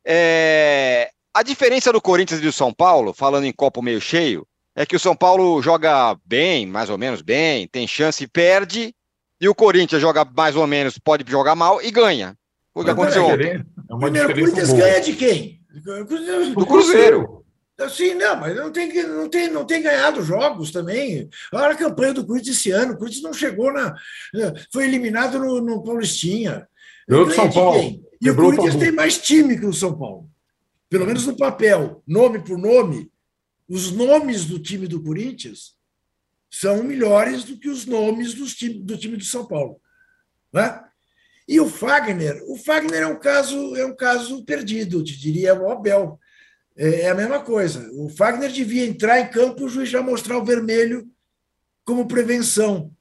[0.03, 4.85] É, a diferença do Corinthians e do São Paulo, falando em copo meio cheio, é
[4.85, 8.93] que o São Paulo joga bem, mais ou menos bem, tem chance e perde,
[9.39, 12.37] e o Corinthians joga mais ou menos, pode jogar mal e ganha.
[12.73, 13.65] O que aconteceu ontem.
[13.89, 14.81] É uma Primeiro, o Corinthians boa.
[14.81, 15.61] ganha de quem?
[16.53, 17.45] Do Cruzeiro.
[17.89, 21.29] Sim, não, mas não tem, não, tem, não tem ganhado jogos também.
[21.53, 22.93] Olha a campanha do Corinthians esse ano.
[22.93, 23.95] O Corinthians não chegou na.
[24.71, 26.67] Foi eliminado no, no Paulistinha.
[27.07, 28.01] Eu São Paulo.
[28.21, 30.29] E o Corinthians tem mais time que o São Paulo.
[30.89, 33.11] Pelo menos no papel, nome por nome,
[33.67, 35.75] os nomes do time do Corinthians
[36.49, 39.81] são melhores do que os nomes do time do, time do São Paulo.
[40.53, 40.81] Né?
[41.47, 45.69] E o Fagner, o Fagner é um caso, é um caso perdido, te diria o
[45.69, 46.19] Abel.
[46.77, 47.89] É, é a mesma coisa.
[47.93, 51.09] O Fagner devia entrar em campo e o juiz já mostrar o vermelho
[51.83, 52.91] como prevenção.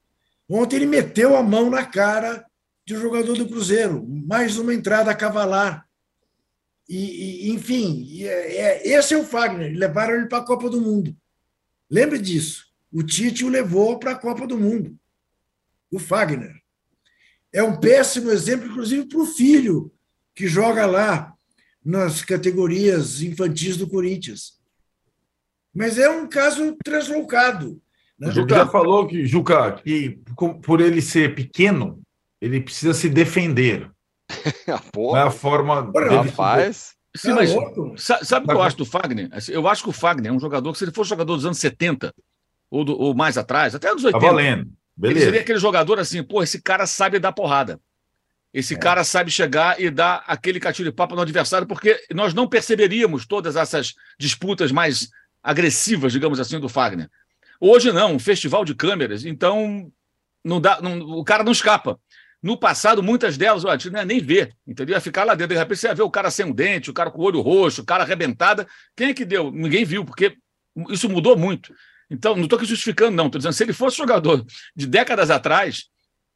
[0.48, 2.44] Ontem ele meteu a mão na cara
[2.84, 5.83] de um jogador do Cruzeiro, mais uma entrada a cavalar.
[6.88, 9.76] E, e enfim, é, é, esse é o Fagner.
[9.76, 11.16] Levaram ele para a Copa do Mundo.
[11.90, 12.66] Lembre disso.
[12.92, 14.96] O Tite o levou para a Copa do Mundo.
[15.90, 16.54] O Fagner.
[17.52, 19.92] É um péssimo exemplo, inclusive, para o filho
[20.34, 21.32] que joga lá
[21.84, 24.58] nas categorias infantis do Corinthians.
[25.72, 27.80] Mas é um caso translocado.
[28.18, 28.28] Né?
[28.28, 30.18] O Juca já falou que, Juca, que
[30.62, 32.00] por ele ser pequeno,
[32.40, 33.90] ele precisa se defender.
[34.94, 35.92] Não é a forma.
[35.92, 36.94] Porra, rapaz.
[37.16, 37.50] Sim, mas
[38.24, 39.28] sabe o que eu acho do Fagner?
[39.30, 41.46] Assim, eu acho que o Fagner é um jogador que, se ele fosse jogador dos
[41.46, 42.12] anos 70
[42.68, 44.18] ou, do, ou mais atrás, até dos 80.
[44.18, 44.72] Tá valendo.
[44.96, 45.18] Beleza.
[45.18, 47.80] Ele seria aquele jogador assim, pô, esse cara sabe dar porrada.
[48.52, 48.78] Esse é.
[48.78, 53.26] cara sabe chegar e dar aquele catilho de papo no adversário, porque nós não perceberíamos
[53.26, 55.08] todas essas disputas mais
[55.42, 57.08] agressivas, digamos assim, do Fagner.
[57.60, 59.90] Hoje não, um festival de câmeras, então
[60.44, 61.98] não dá, não, o cara não escapa.
[62.44, 64.94] No passado, muitas delas, a gente não ia nem ver, entendeu?
[64.94, 65.54] Ia ficar lá dentro.
[65.54, 67.40] De repente, você ia ver o cara sem um dente, o cara com o olho
[67.40, 68.66] roxo, o cara arrebentada.
[68.94, 69.50] Quem é que deu?
[69.50, 70.36] Ninguém viu, porque
[70.90, 71.74] isso mudou muito.
[72.10, 73.26] Então, não estou aqui justificando, não.
[73.26, 74.44] Estou dizendo, se ele fosse jogador
[74.76, 75.84] de décadas atrás,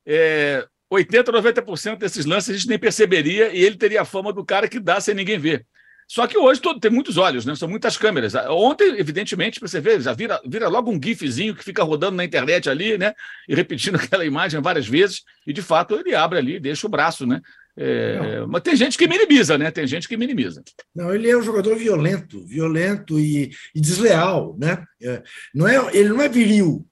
[0.06, 4.42] é, 80%, 90% desses lances a gente nem perceberia e ele teria a fama do
[4.42, 5.66] cara que dá sem ninguém ver.
[6.08, 7.54] Só que hoje todo, tem muitos olhos, né?
[7.54, 8.34] São muitas câmeras.
[8.48, 12.24] Ontem, evidentemente, para você ver, já vira, vira logo um gifzinho que fica rodando na
[12.24, 13.12] internet ali, né?
[13.46, 15.22] E repetindo aquela imagem várias vezes.
[15.46, 17.42] E, de fato, ele abre ali, deixa o braço, né?
[17.76, 19.70] É, mas tem gente que minimiza, né?
[19.70, 20.64] Tem gente que minimiza.
[20.94, 24.82] Não, ele é um jogador violento, violento e, e desleal, né?
[25.00, 25.22] É,
[25.54, 26.86] não é, ele não é viril.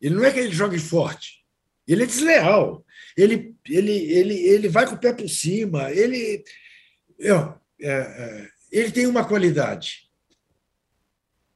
[0.00, 1.44] Ele não é que ele jogue forte.
[1.86, 2.84] Ele é desleal.
[3.16, 5.92] Ele, ele, ele, ele vai com o pé por cima.
[5.92, 6.42] Ele.
[7.18, 10.08] Eu, é, é, ele tem uma qualidade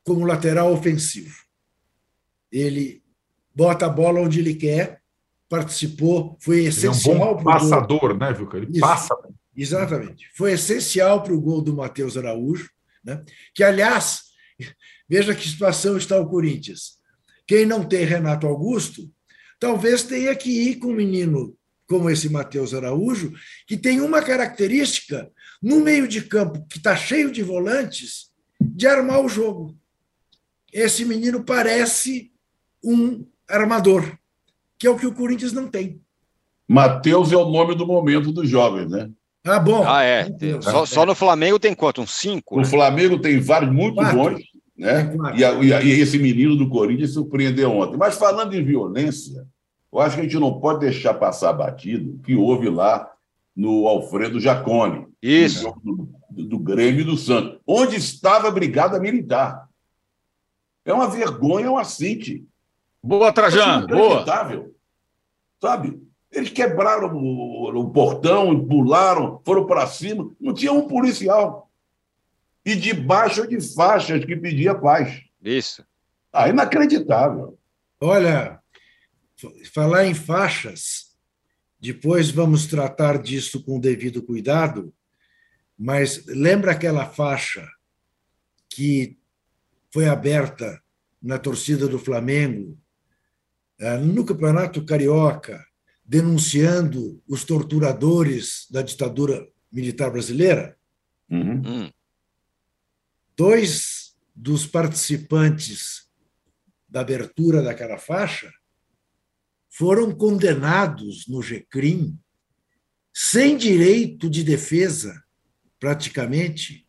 [0.04, 1.36] como lateral ofensivo.
[2.50, 3.02] Ele
[3.54, 5.00] bota a bola onde ele quer,
[5.48, 7.14] participou, foi essencial.
[7.14, 8.56] Ele é um bom passador, né, Vilca?
[8.56, 9.14] Ele Isso, passa.
[9.56, 10.28] Exatamente.
[10.34, 12.70] Foi essencial para o gol do Matheus Araújo,
[13.04, 13.22] né?
[13.54, 14.22] que, aliás,
[15.08, 16.98] veja que situação está o Corinthians.
[17.46, 19.10] Quem não tem Renato Augusto,
[19.58, 21.56] talvez tenha que ir com um menino
[21.86, 23.34] como esse Matheus Araújo,
[23.66, 25.30] que tem uma característica
[25.62, 29.76] no meio de campo que está cheio de volantes, de armar o jogo.
[30.72, 32.32] Esse menino parece
[32.82, 34.16] um armador,
[34.78, 36.00] que é o que o Corinthians não tem.
[36.66, 39.10] Matheus é o nome do momento dos jovens, né?
[39.44, 39.84] Ah, bom.
[39.86, 40.26] Ah, é.
[40.60, 42.00] Só, só, no Flamengo tem quanto?
[42.00, 42.56] Uns cinco?
[42.56, 42.68] No né?
[42.68, 44.16] Flamengo tem vários muito Quatro.
[44.16, 44.40] bons,
[44.76, 45.14] né?
[45.36, 47.96] E, a, e, a, e, esse menino do Corinthians surpreendeu ontem.
[47.96, 49.44] Mas falando em violência,
[49.92, 53.11] eu acho que a gente não pode deixar passar batido que houve lá
[53.55, 55.07] no Alfredo Jacone.
[55.20, 55.72] Isso.
[55.82, 57.61] Do, do, do Grêmio e do Santos.
[57.66, 59.68] Onde estava a Brigada Militar?
[60.84, 62.44] É uma vergonha, é um assinte.
[63.03, 63.86] Boa, Trajano.
[63.86, 64.24] Boa.
[65.61, 66.03] Sabe?
[66.30, 70.30] Eles quebraram o, o portão, pularam, foram para cima.
[70.40, 71.70] Não tinha um policial.
[72.64, 75.20] E debaixo de faixas que pedia paz.
[75.42, 75.84] Isso.
[76.32, 77.59] Ah, inacreditável.
[78.00, 78.61] Olha,
[79.74, 81.01] falar em faixas,
[81.83, 84.95] depois vamos tratar disso com devido cuidado,
[85.76, 87.68] mas lembra aquela faixa
[88.70, 89.18] que
[89.91, 90.80] foi aberta
[91.20, 92.78] na torcida do Flamengo
[93.80, 95.66] eh, no Campeonato Carioca,
[96.05, 100.78] denunciando os torturadores da ditadura militar brasileira?
[101.28, 101.62] Uhum.
[101.66, 101.91] Hum.
[103.37, 106.09] Dois dos participantes
[106.89, 108.53] da abertura daquela faixa
[109.72, 112.18] foram condenados no GCRIM
[113.12, 115.22] sem direito de defesa,
[115.78, 116.86] praticamente,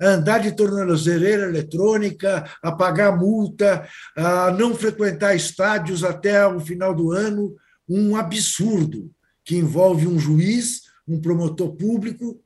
[0.00, 6.94] a andar de tornozeleira eletrônica, a pagar multa, a não frequentar estádios até o final
[6.94, 7.56] do ano,
[7.88, 9.10] um absurdo
[9.44, 12.42] que envolve um juiz, um promotor público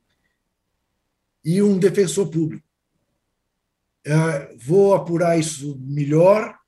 [1.45, 2.65] e um defensor público.
[4.05, 6.61] É, vou apurar isso melhor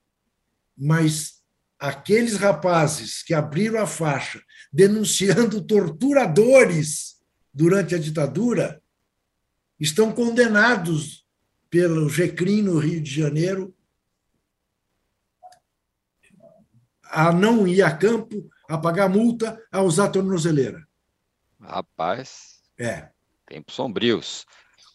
[0.77, 1.42] mas
[1.83, 4.41] aqueles rapazes que abriram a faixa
[4.73, 7.21] denunciando torturadores
[7.53, 8.81] durante a ditadura
[9.81, 11.27] estão condenados
[11.69, 13.75] pelo GECRIM no Rio de Janeiro
[17.03, 20.87] a não ir a campo, a pagar multa, a usar tornozeleira.
[21.61, 22.63] Rapaz.
[22.79, 23.09] É.
[23.45, 24.47] Tempos sombrios.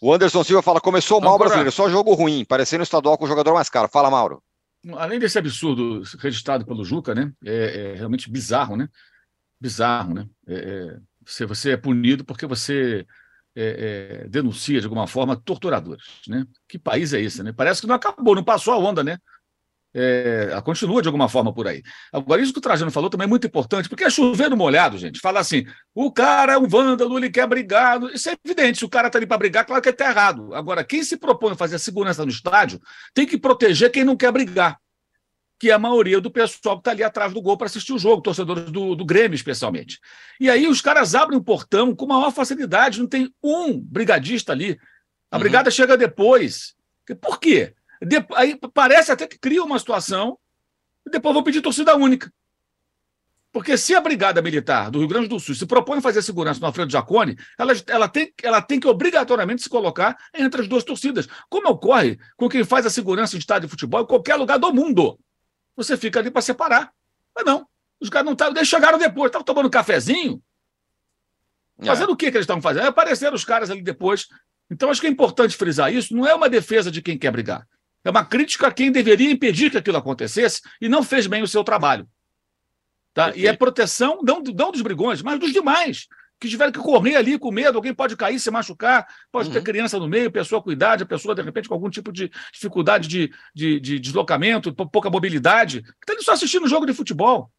[0.02, 3.28] O Anderson Silva fala: começou mal o brasileiro, só jogo ruim, parecendo estadual com o
[3.28, 3.90] jogador mais caro.
[3.90, 4.42] Fala, Mauro
[4.96, 8.88] além desse absurdo registrado pelo Juca, né, é, é realmente bizarro, né?
[9.60, 10.30] Bizarro, né?
[10.48, 13.06] É, é, você, você é punido porque você
[13.56, 16.46] é, é, denuncia de alguma forma torturadores, né?
[16.68, 17.52] Que país é esse, né?
[17.52, 19.18] Parece que não acabou, não passou a onda, né?
[19.94, 21.82] É, continua de alguma forma por aí.
[22.12, 24.98] Agora, isso que o Trajano falou também é muito importante, porque é chover no molhado,
[24.98, 25.20] gente.
[25.20, 25.66] Falar assim,
[25.96, 28.02] o cara é um vândalo, ele quer brigar.
[28.14, 30.54] Isso é evidente, se o cara está ali para brigar, claro que está errado.
[30.54, 32.80] Agora, quem se propõe a fazer a segurança no estádio
[33.14, 34.78] tem que proteger quem não quer brigar,
[35.60, 38.00] que é a maioria do pessoal que está ali atrás do gol para assistir o
[38.00, 40.00] jogo, torcedores do, do Grêmio, especialmente.
[40.40, 44.78] E aí os caras abrem o portão com maior facilidade, não tem um brigadista ali.
[45.32, 45.42] A uhum.
[45.42, 46.76] brigada chega depois.
[47.22, 47.74] Por quê?
[48.36, 50.38] Aí parece até que cria uma situação
[51.06, 52.32] e depois vou pedir torcida única.
[53.52, 56.60] Porque se a Brigada Militar do Rio Grande do Sul se propõe a fazer segurança
[56.60, 60.84] no Alfredo Jacone, ela, ela, tem, ela tem que obrigatoriamente se colocar entre as duas
[60.84, 64.60] torcidas, como ocorre com quem faz a segurança em estádio de futebol em qualquer lugar
[64.60, 65.20] do mundo.
[65.76, 66.92] Você fica ali para separar.
[67.36, 67.68] Mas não,
[68.00, 70.42] os caras não estavam, eles chegaram depois, estavam tomando um cafezinho.
[71.80, 71.86] É.
[71.86, 72.14] Fazendo é.
[72.14, 72.88] o que, que eles estavam fazendo?
[72.88, 74.28] Apareceram os caras ali depois.
[74.70, 76.16] Então, acho que é importante frisar isso.
[76.16, 77.66] Não é uma defesa de quem quer brigar.
[78.08, 81.48] É uma crítica a quem deveria impedir que aquilo acontecesse e não fez bem o
[81.48, 82.08] seu trabalho.
[83.14, 83.34] Tá?
[83.36, 86.08] E é proteção não, não dos brigões, mas dos demais,
[86.40, 89.56] que tiveram que correr ali com medo, alguém pode cair, se machucar, pode uhum.
[89.56, 92.32] ter criança no meio, pessoa com idade, a pessoa, de repente, com algum tipo de
[92.54, 96.94] dificuldade de, de, de deslocamento, pouca mobilidade, que está ali só assistindo um jogo de
[96.94, 97.52] futebol.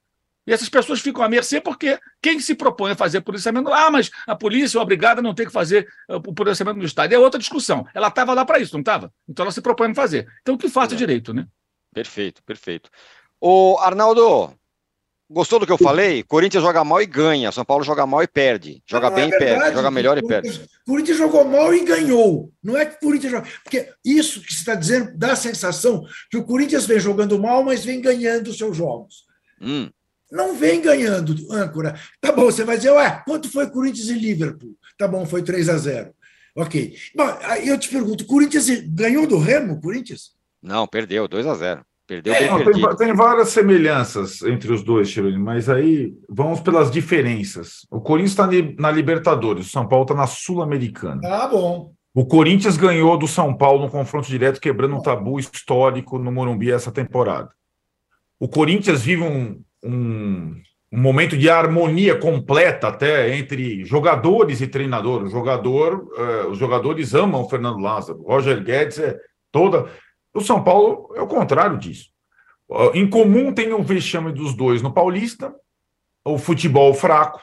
[0.49, 4.11] E essas pessoas ficam à mercê porque quem se propõe a fazer policiamento, ah, mas
[4.27, 7.17] a polícia ou a brigada não tem que fazer uh, o policiamento no estádio.
[7.17, 7.87] É outra discussão.
[7.95, 9.13] Ela estava lá para isso, não estava?
[9.29, 10.27] Então ela se propõe a fazer.
[10.41, 10.97] Então que faça é.
[10.97, 11.47] direito, né?
[11.93, 12.89] Perfeito, perfeito.
[13.39, 14.55] O Arnaldo,
[15.31, 16.23] gostou do que eu falei?
[16.23, 18.83] Corinthians joga mal e ganha, São Paulo joga mal e perde.
[18.87, 20.67] Joga não, bem é e perde, joga melhor e perde.
[20.87, 22.51] Corinthians jogou mal e ganhou.
[22.65, 23.49] Não é que o Corinthians joga.
[23.63, 27.63] Porque isso que você está dizendo dá a sensação que o Corinthians vem jogando mal,
[27.63, 29.27] mas vem ganhando os seus jogos.
[29.61, 29.91] Hum
[30.31, 31.99] não vem ganhando âncora.
[32.21, 34.77] Tá bom, você vai dizer, ué, quanto foi Corinthians e Liverpool?
[34.97, 36.15] Tá bom, foi 3 a 0
[36.57, 36.95] Ok.
[37.15, 40.33] Bom, aí eu te pergunto, Corinthians ganhou do Remo, Corinthians?
[40.63, 45.11] Não, perdeu, 2 a 0 Perdeu é, bem tem, tem, várias semelhanças entre os dois,
[45.11, 47.87] Tironi, mas aí vamos pelas diferenças.
[47.91, 48.49] O Corinthians está
[48.79, 51.21] na Libertadores, o São Paulo está na Sul-Americana.
[51.21, 51.93] Tá bom.
[52.15, 56.73] O Corinthians ganhou do São Paulo no confronto direto, quebrando um tabu histórico no Morumbi
[56.73, 57.51] essa temporada.
[58.41, 60.61] O Corinthians vive um, um,
[60.93, 65.23] um momento de harmonia completa até entre jogadores e treinador.
[65.23, 68.23] O jogador, uh, os jogadores amam o Fernando Lázaro.
[68.23, 69.19] Roger Guedes é
[69.51, 69.91] toda.
[70.35, 72.11] O São Paulo é o contrário disso.
[72.69, 75.55] Uh, em comum tem o vexame dos dois no Paulista,
[76.25, 77.41] o futebol fraco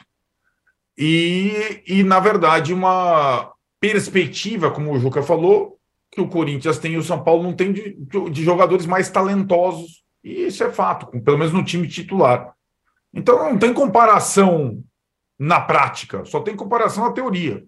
[0.97, 5.77] e, e na verdade, uma perspectiva, como o Juca falou,
[6.11, 7.97] que o Corinthians tem e o São Paulo não tem de,
[8.31, 12.55] de jogadores mais talentosos e isso é fato, pelo menos no time titular.
[13.13, 14.83] Então não tem comparação
[15.37, 17.63] na prática, só tem comparação na teoria.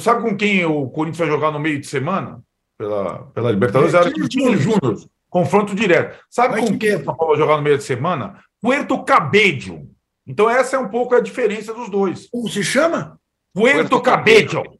[0.00, 2.42] Sabe com quem o Corinthians vai jogar no meio de semana?
[2.78, 3.92] Pela, pela Libertadores?
[3.92, 4.10] Era
[4.56, 4.96] Júnior.
[5.28, 6.24] Confronto direto.
[6.30, 8.42] Sabe com quem o São Paulo vai jogar no meio de semana?
[8.58, 9.90] Puerto Cabello.
[10.26, 12.28] Então, essa é um pouco a diferença dos dois.
[12.30, 13.20] Como se chama?
[13.52, 14.78] Puerto, Puerto Cabello,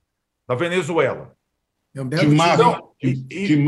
[0.49, 1.37] da Venezuela.
[1.95, 2.37] É um belo time.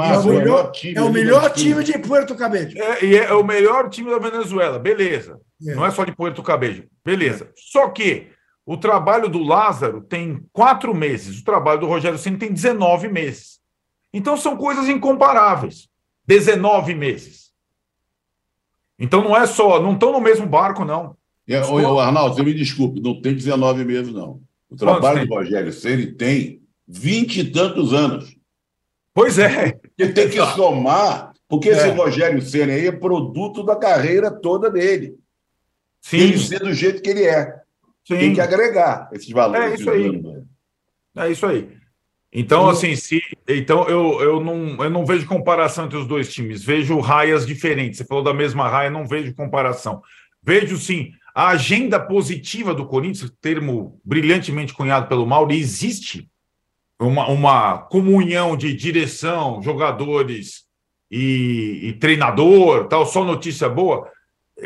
[0.04, 2.70] é o melhor, time, é o melhor time de Puerto Cabello.
[2.76, 5.40] É, e é o melhor time da Venezuela, beleza.
[5.66, 5.74] É.
[5.74, 7.44] Não é só de Puerto Cabello, beleza.
[7.44, 7.48] É.
[7.56, 8.28] Só que
[8.64, 13.60] o trabalho do Lázaro tem quatro meses, o trabalho do Rogério Senna tem 19 meses.
[14.12, 15.88] Então são coisas incomparáveis.
[16.26, 17.50] 19 meses.
[18.98, 21.16] Então não é só, não estão no mesmo barco, não.
[21.48, 24.40] É, ô, Arnaldo, você me desculpe, não tem 19 meses, não.
[24.70, 26.61] O trabalho do Rogério Senna tem
[26.92, 28.36] vinte e tantos anos.
[29.14, 29.78] Pois é.
[29.98, 31.72] Ele tem que somar, porque é.
[31.72, 35.16] esse Rogério Senna aí é produto da carreira toda dele.
[36.00, 36.18] Sim.
[36.18, 37.60] Ele ser do jeito que ele é.
[38.06, 38.18] Sim.
[38.18, 39.72] Tem que agregar esses valores.
[39.72, 40.22] É isso aí.
[41.16, 41.68] É isso aí.
[42.32, 46.64] Então, assim, se, então eu, eu, não, eu não vejo comparação entre os dois times,
[46.64, 47.98] vejo raias diferentes.
[47.98, 50.02] Você falou da mesma raia, não vejo comparação.
[50.42, 56.28] Vejo, sim, a agenda positiva do Corinthians, termo brilhantemente cunhado pelo Mauro, existe
[57.02, 60.64] uma, uma comunhão de direção, jogadores
[61.10, 64.10] e, e treinador, tal, só notícia boa,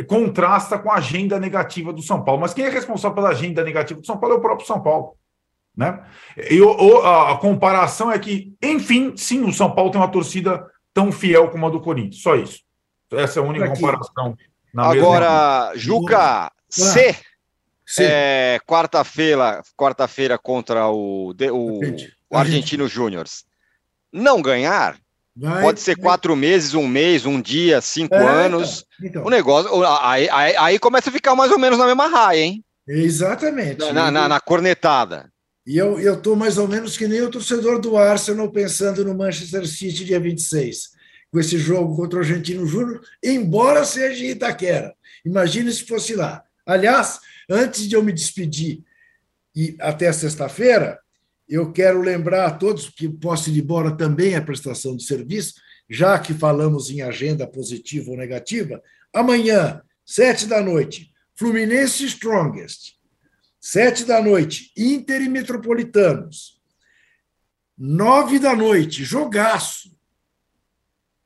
[0.07, 2.41] contrasta com a agenda negativa do São Paulo.
[2.41, 5.17] Mas quem é responsável pela agenda negativa do São Paulo é o próprio São Paulo.
[5.77, 6.03] Né?
[6.51, 11.13] E o, a comparação é que, enfim, sim, o São Paulo tem uma torcida tão
[11.13, 12.23] fiel como a do Corinthians.
[12.23, 12.61] Só isso.
[13.13, 14.37] Essa é a única comparação.
[14.77, 17.15] Agora, Juca, C.
[18.01, 21.81] É, quarta-feira, quarta-feira contra o, o,
[22.31, 23.27] o Argentino Júnior.
[24.13, 24.99] Não ganhar,
[25.39, 28.87] Vai, Pode ser quatro meses, um mês, um dia, cinco é, anos.
[28.99, 29.25] Então, então.
[29.27, 29.71] O negócio.
[30.01, 32.65] Aí, aí, aí, começa a ficar mais ou menos na mesma raia, hein?
[32.89, 33.93] Exatamente.
[33.93, 35.31] Na, na, na cornetada.
[35.67, 39.67] E eu estou mais ou menos que nem o torcedor do Arsenal pensando no Manchester
[39.67, 40.91] City dia 26,
[41.31, 44.95] com esse jogo contra o Argentino Júnior, embora seja em Itaquera.
[45.25, 46.45] Imagine se fosse lá.
[46.65, 47.21] Aliás,
[47.51, 48.83] antes de eu me despedir
[49.55, 50.99] e até sexta-feira,
[51.49, 55.55] eu quero lembrar a todos que posse de bola também é prestação de serviço,
[55.89, 58.83] já que falamos em agenda positiva ou negativa.
[59.15, 62.97] Amanhã, sete da noite, Fluminense Strongest.
[63.61, 66.61] Sete da noite, Inter e Metropolitanos.
[67.77, 69.95] Nove da noite, jogaço.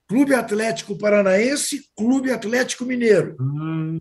[0.08, 3.36] Clube Atlético Paranaense, Clube Atlético Mineiro.
[3.40, 4.00] Hum.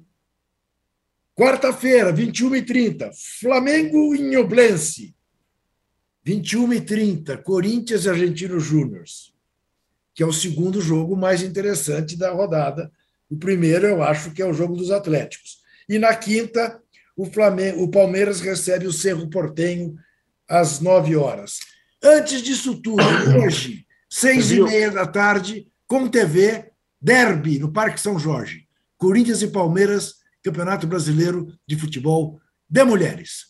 [1.36, 5.16] Quarta-feira, 21h30, Flamengo e Nhoblense.
[6.30, 9.04] 21 e 30, Corinthians e Argentino Júnior,
[10.14, 12.92] que é o segundo jogo mais interessante da rodada.
[13.28, 15.58] O primeiro, eu acho que é o jogo dos Atléticos.
[15.90, 16.80] E na quinta,
[17.18, 19.96] o, Flamengo, o Palmeiras recebe o Cerro Portenho
[20.48, 21.62] às 9 horas.
[22.00, 23.04] Antes disso tudo,
[23.44, 26.70] hoje, seis e meia da tarde, com TV,
[27.02, 28.68] Derby, no Parque São Jorge.
[29.00, 33.46] Corinthians e Palmeiras, Campeonato Brasileiro de Futebol de Mulheres.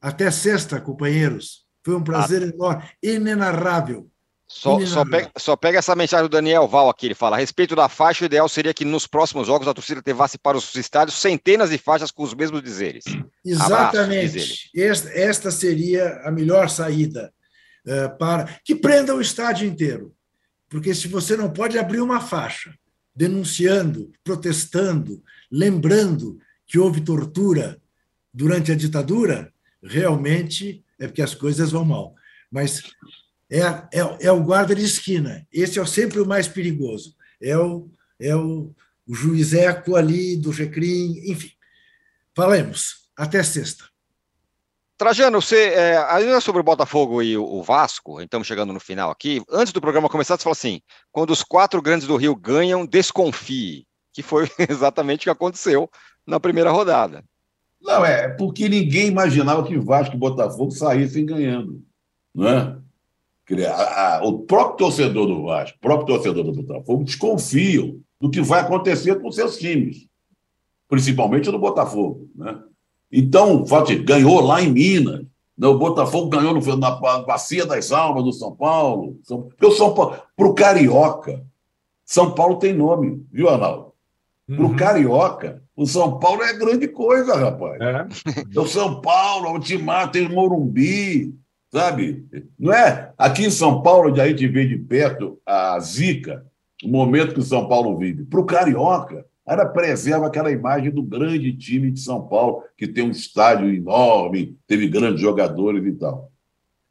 [0.00, 1.63] Até sexta, companheiros.
[1.84, 2.46] Foi um prazer ah.
[2.46, 4.10] enorme, inenarrável.
[4.46, 7.74] Só, só, pega, só, pega, essa mensagem do Daniel Val aqui, ele fala, a respeito
[7.74, 11.16] da faixa, o ideal seria que nos próximos jogos a torcida levasse para os estádios
[11.16, 13.04] centenas de faixas com os mesmos dizeres.
[13.44, 14.38] Exatamente.
[14.38, 17.32] Abraço, esta, esta, seria a melhor saída
[17.86, 20.14] uh, para que prenda o estádio inteiro.
[20.68, 22.74] Porque se você não pode abrir uma faixa
[23.16, 27.80] denunciando, protestando, lembrando que houve tortura
[28.32, 32.14] durante a ditadura, realmente é porque as coisas vão mal.
[32.50, 32.82] Mas
[33.50, 35.46] é, é, é o guarda de esquina.
[35.52, 37.14] Esse é sempre o mais perigoso.
[37.40, 38.74] É o, é o,
[39.06, 41.50] o juiz Eco ali do Recrim, enfim.
[42.34, 43.04] Falemos.
[43.16, 43.84] Até sexta.
[44.96, 49.10] Trajano, você, é, ainda sobre o Botafogo e o, o, Vasco, estamos chegando no final
[49.10, 49.42] aqui.
[49.50, 50.80] Antes do programa começar, você falou assim:
[51.10, 53.86] quando os quatro grandes do Rio ganham, desconfie.
[54.12, 55.90] Que foi exatamente o que aconteceu
[56.26, 57.24] na primeira rodada.
[57.84, 61.82] Não, é porque ninguém imaginava que Vasco e Botafogo saíssem ganhando.
[62.34, 62.78] Não é?
[64.22, 69.20] O próprio torcedor do Vasco, o próprio torcedor do Botafogo desconfiam do que vai acontecer
[69.20, 70.08] com seus times,
[70.88, 72.30] principalmente do Botafogo.
[72.34, 72.58] Né?
[73.12, 73.62] Então,
[74.02, 75.26] ganhou lá em Minas,
[75.56, 75.66] né?
[75.66, 79.18] o Botafogo ganhou na Bacia das Almas do São Paulo.
[79.28, 81.44] Porque o São Paulo, para o Carioca,
[82.02, 83.92] São Paulo tem nome, viu, Arnaldo?
[84.46, 84.76] Para o uhum.
[84.76, 87.80] Carioca, o São Paulo é grande coisa, rapaz.
[87.80, 88.58] É.
[88.58, 91.34] O São Paulo, o Timar, tem o Morumbi,
[91.72, 92.24] sabe?
[92.58, 93.12] Não é?
[93.18, 96.46] Aqui em São Paulo, onde a gente vê de perto a zica,
[96.84, 98.24] o momento que o São Paulo vive.
[98.24, 103.04] Para o Carioca, Ela preserva aquela imagem do grande time de São Paulo, que tem
[103.04, 106.30] um estádio enorme, teve grandes jogadores e tal.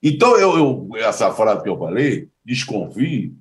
[0.01, 3.33] Então, eu, eu essa frase que eu falei, desconfie,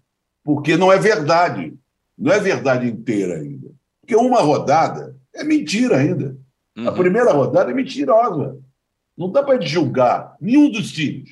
[0.42, 1.74] porque não é verdade.
[2.16, 3.70] Não é verdade inteira ainda.
[4.00, 6.36] Porque uma rodada é mentira ainda.
[6.76, 6.88] Uhum.
[6.88, 8.58] A primeira rodada é mentirosa.
[9.16, 11.30] Não dá para julgar nenhum dos times.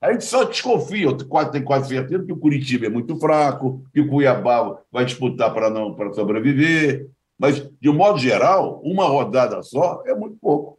[0.00, 1.08] A gente só desconfia,
[1.50, 5.68] tem quase certeza que o Curitiba é muito fraco, que o Cuiabá vai disputar para
[5.68, 7.08] não para sobreviver.
[7.36, 10.78] Mas, de um modo geral, uma rodada só é muito pouco.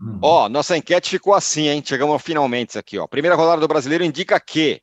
[0.00, 0.18] Uhum.
[0.22, 1.82] Ó, oh, nossa enquete ficou assim, hein?
[1.84, 3.06] Chegamos finalmente aqui, ó.
[3.06, 4.80] Primeira rodada do brasileiro indica que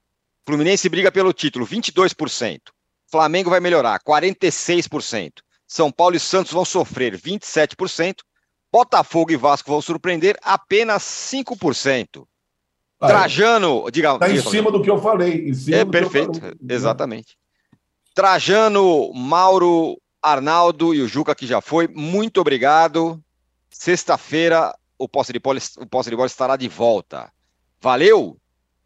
[0.48, 2.60] Fluminense briga pelo título, 22%.
[3.10, 5.32] Flamengo vai melhorar, 46%.
[5.68, 8.18] São Paulo e Santos vão sofrer, 27%.
[8.72, 12.26] Botafogo e Vasco vão surpreender, apenas 5%.
[13.00, 14.14] Trajano, diga.
[14.14, 15.52] Está em cima do que eu falei.
[15.72, 17.38] é perfeito, exatamente.
[18.14, 23.22] Trajano, Mauro, Arnaldo e o Juca que já foi, muito obrigado.
[23.70, 27.32] Sexta-feira o Posse de Bola, o Posse de Bola estará de volta.
[27.80, 28.38] Valeu!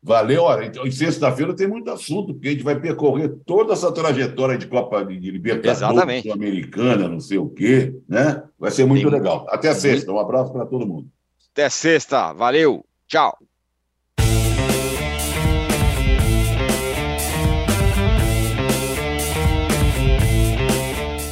[0.01, 4.57] Valeu, olha, então, sexta-feira tem muito assunto, porque a gente vai percorrer toda essa trajetória
[4.57, 8.41] de Copa de Libertadores, Sul-Americana, não sei o quê, né?
[8.57, 9.13] Vai ser muito Sim.
[9.13, 9.45] legal.
[9.49, 11.09] Até sexta, um abraço para todo mundo.
[11.51, 13.37] Até sexta, valeu, tchau.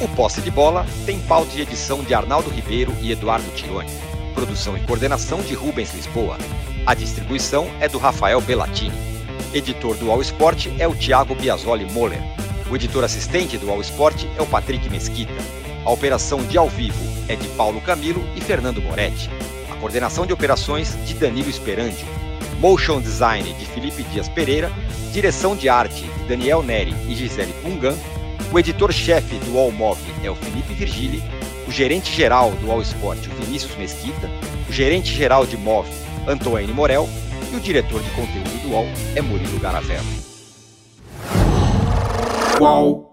[0.02, 3.88] O Posse de Bola tem pauta de edição de Arnaldo Ribeiro e Eduardo Tironi.
[4.34, 6.36] Produção e coordenação de Rubens Lisboa.
[6.88, 8.96] A distribuição é do Rafael Bellatini.
[9.52, 12.18] Editor do All Sport é o Thiago Biasoli Moller.
[12.70, 15.34] O editor assistente do All Sport é o Patrick Mesquita.
[15.84, 19.28] A operação de ao vivo é de Paulo Camilo e Fernando Moretti.
[19.70, 22.06] A coordenação de operações de Danilo Esperandio.
[22.58, 24.72] Motion Design de Felipe Dias Pereira.
[25.12, 27.98] Direção de arte de Daniel Neri e Gisele Pungan.
[28.50, 31.22] O editor-chefe do All Mob é o Felipe Virgili.
[31.66, 34.30] O gerente-geral do All Sport, o Vinícius Mesquita.
[34.66, 35.86] O gerente-geral de MOV,
[36.28, 37.08] Antoine Morel,
[37.50, 40.04] e o diretor de conteúdo do UOL é Murilo Garavello.
[42.60, 43.07] UOL.